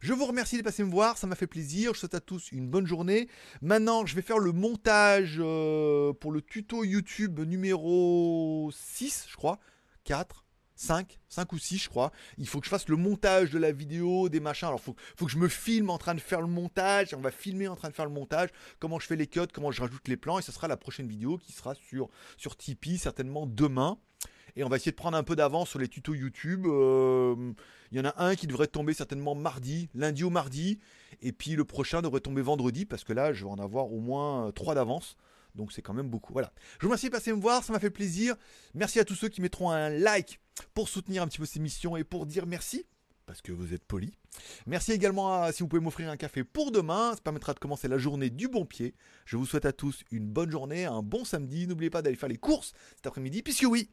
Je 0.00 0.12
vous 0.12 0.26
remercie 0.26 0.58
de 0.58 0.62
passer 0.62 0.84
me 0.84 0.90
voir, 0.90 1.16
ça 1.16 1.26
m'a 1.26 1.34
fait 1.34 1.46
plaisir. 1.46 1.94
Je 1.94 2.00
souhaite 2.00 2.14
à 2.14 2.20
tous 2.20 2.52
une 2.52 2.68
bonne 2.68 2.86
journée. 2.86 3.28
Maintenant, 3.62 4.04
je 4.04 4.14
vais 4.14 4.22
faire 4.22 4.38
le 4.38 4.52
montage 4.52 5.38
euh, 5.40 6.12
pour 6.12 6.30
le 6.30 6.42
tuto 6.42 6.84
YouTube 6.84 7.40
numéro 7.40 8.70
6, 8.70 9.28
je 9.30 9.36
crois. 9.36 9.58
4. 10.04 10.44
5, 10.76 11.18
5 11.28 11.52
ou 11.52 11.58
6 11.58 11.78
je 11.78 11.88
crois. 11.88 12.10
Il 12.38 12.48
faut 12.48 12.60
que 12.60 12.66
je 12.66 12.70
fasse 12.70 12.88
le 12.88 12.96
montage 12.96 13.50
de 13.50 13.58
la 13.58 13.72
vidéo, 13.72 14.28
des 14.28 14.40
machins. 14.40 14.68
Alors 14.68 14.80
il 14.80 14.84
faut, 14.84 14.96
faut, 15.16 15.26
que 15.26 15.32
je 15.32 15.38
me 15.38 15.48
filme 15.48 15.90
en 15.90 15.98
train 15.98 16.14
de 16.14 16.20
faire 16.20 16.40
le 16.40 16.46
montage. 16.46 17.14
On 17.14 17.20
va 17.20 17.30
filmer 17.30 17.68
en 17.68 17.76
train 17.76 17.88
de 17.88 17.94
faire 17.94 18.06
le 18.06 18.12
montage. 18.12 18.50
Comment 18.78 18.98
je 18.98 19.06
fais 19.06 19.16
les 19.16 19.26
cuts, 19.26 19.40
comment 19.52 19.70
je 19.70 19.80
rajoute 19.80 20.08
les 20.08 20.16
plans. 20.16 20.38
Et 20.38 20.42
ce 20.42 20.52
sera 20.52 20.68
la 20.68 20.76
prochaine 20.76 21.06
vidéo 21.06 21.38
qui 21.38 21.52
sera 21.52 21.74
sur, 21.74 22.08
sur 22.36 22.56
Tipeee 22.56 22.98
certainement 22.98 23.46
demain. 23.46 23.98
Et 24.56 24.62
on 24.62 24.68
va 24.68 24.76
essayer 24.76 24.92
de 24.92 24.96
prendre 24.96 25.16
un 25.16 25.24
peu 25.24 25.34
d'avance 25.34 25.70
sur 25.70 25.78
les 25.78 25.88
tutos 25.88 26.14
YouTube. 26.14 26.66
Euh, 26.66 27.52
il 27.90 27.98
y 27.98 28.00
en 28.00 28.04
a 28.04 28.14
un 28.24 28.36
qui 28.36 28.46
devrait 28.46 28.68
tomber 28.68 28.94
certainement 28.94 29.34
mardi, 29.34 29.88
lundi 29.94 30.22
ou 30.22 30.30
mardi. 30.30 30.78
Et 31.22 31.32
puis 31.32 31.56
le 31.56 31.64
prochain 31.64 32.02
devrait 32.02 32.20
tomber 32.20 32.42
vendredi 32.42 32.86
parce 32.86 33.02
que 33.02 33.12
là 33.12 33.32
je 33.32 33.44
vais 33.44 33.50
en 33.50 33.58
avoir 33.58 33.92
au 33.92 34.00
moins 34.00 34.52
3 34.52 34.74
d'avance. 34.74 35.16
Donc 35.54 35.72
c'est 35.72 35.82
quand 35.82 35.94
même 35.94 36.08
beaucoup. 36.08 36.32
Voilà. 36.32 36.52
Je 36.78 36.82
vous 36.82 36.88
remercie 36.88 37.06
de 37.06 37.12
passer 37.12 37.32
me 37.32 37.40
voir, 37.40 37.62
ça 37.62 37.72
m'a 37.72 37.80
fait 37.80 37.90
plaisir. 37.90 38.36
Merci 38.74 38.98
à 38.98 39.04
tous 39.04 39.14
ceux 39.14 39.28
qui 39.28 39.40
mettront 39.40 39.70
un 39.70 39.88
like 39.88 40.40
pour 40.74 40.88
soutenir 40.88 41.22
un 41.22 41.28
petit 41.28 41.38
peu 41.38 41.46
ces 41.46 41.60
missions 41.60 41.96
et 41.96 42.04
pour 42.04 42.26
dire 42.26 42.46
merci. 42.46 42.86
Parce 43.26 43.40
que 43.40 43.52
vous 43.52 43.72
êtes 43.72 43.84
polis. 43.84 44.12
Merci 44.66 44.92
également 44.92 45.42
à, 45.42 45.52
si 45.52 45.62
vous 45.62 45.68
pouvez 45.68 45.80
m'offrir 45.80 46.10
un 46.10 46.16
café 46.16 46.44
pour 46.44 46.70
demain. 46.70 47.12
Ça 47.14 47.20
permettra 47.22 47.54
de 47.54 47.58
commencer 47.58 47.88
la 47.88 47.96
journée 47.96 48.28
du 48.28 48.48
bon 48.48 48.66
pied. 48.66 48.94
Je 49.24 49.36
vous 49.36 49.46
souhaite 49.46 49.64
à 49.64 49.72
tous 49.72 50.04
une 50.10 50.28
bonne 50.28 50.50
journée, 50.50 50.84
un 50.84 51.02
bon 51.02 51.24
samedi. 51.24 51.66
N'oubliez 51.66 51.90
pas 51.90 52.02
d'aller 52.02 52.16
faire 52.16 52.28
les 52.28 52.36
courses 52.36 52.72
cet 52.96 53.06
après-midi. 53.06 53.42
Puisque 53.42 53.64
oui, 53.64 53.90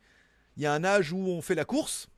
il 0.58 0.64
y 0.64 0.66
a 0.66 0.74
un 0.74 0.84
âge 0.84 1.14
où 1.14 1.18
on 1.18 1.42
fait 1.42 1.56
la 1.56 1.64
course 1.64 2.10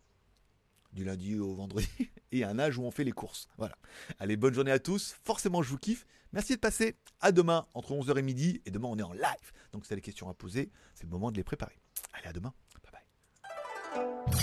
du 0.93 1.03
lundi 1.03 1.39
au 1.39 1.53
vendredi, 1.53 1.87
et 2.31 2.43
un 2.43 2.59
âge 2.59 2.77
où 2.77 2.83
on 2.83 2.91
fait 2.91 3.03
les 3.03 3.11
courses. 3.11 3.47
Voilà. 3.57 3.75
Allez, 4.19 4.37
bonne 4.37 4.53
journée 4.53 4.71
à 4.71 4.79
tous. 4.79 5.15
Forcément, 5.23 5.61
je 5.61 5.69
vous 5.69 5.77
kiffe. 5.77 6.05
Merci 6.33 6.55
de 6.55 6.59
passer. 6.59 6.97
À 7.21 7.31
demain, 7.31 7.67
entre 7.73 7.93
11h 7.93 8.17
et 8.17 8.21
midi. 8.21 8.61
Et 8.65 8.71
demain, 8.71 8.89
on 8.89 8.97
est 8.97 9.03
en 9.03 9.13
live. 9.13 9.51
Donc, 9.71 9.85
si 9.85 9.89
vous 9.89 9.93
avez 9.93 10.01
des 10.01 10.05
questions 10.05 10.29
à 10.29 10.33
poser, 10.33 10.71
c'est 10.95 11.03
le 11.03 11.09
moment 11.09 11.31
de 11.31 11.37
les 11.37 11.43
préparer. 11.43 11.79
Allez, 12.13 12.27
à 12.27 12.33
demain. 12.33 12.53
Bye 12.83 12.91
bye. 12.91 14.42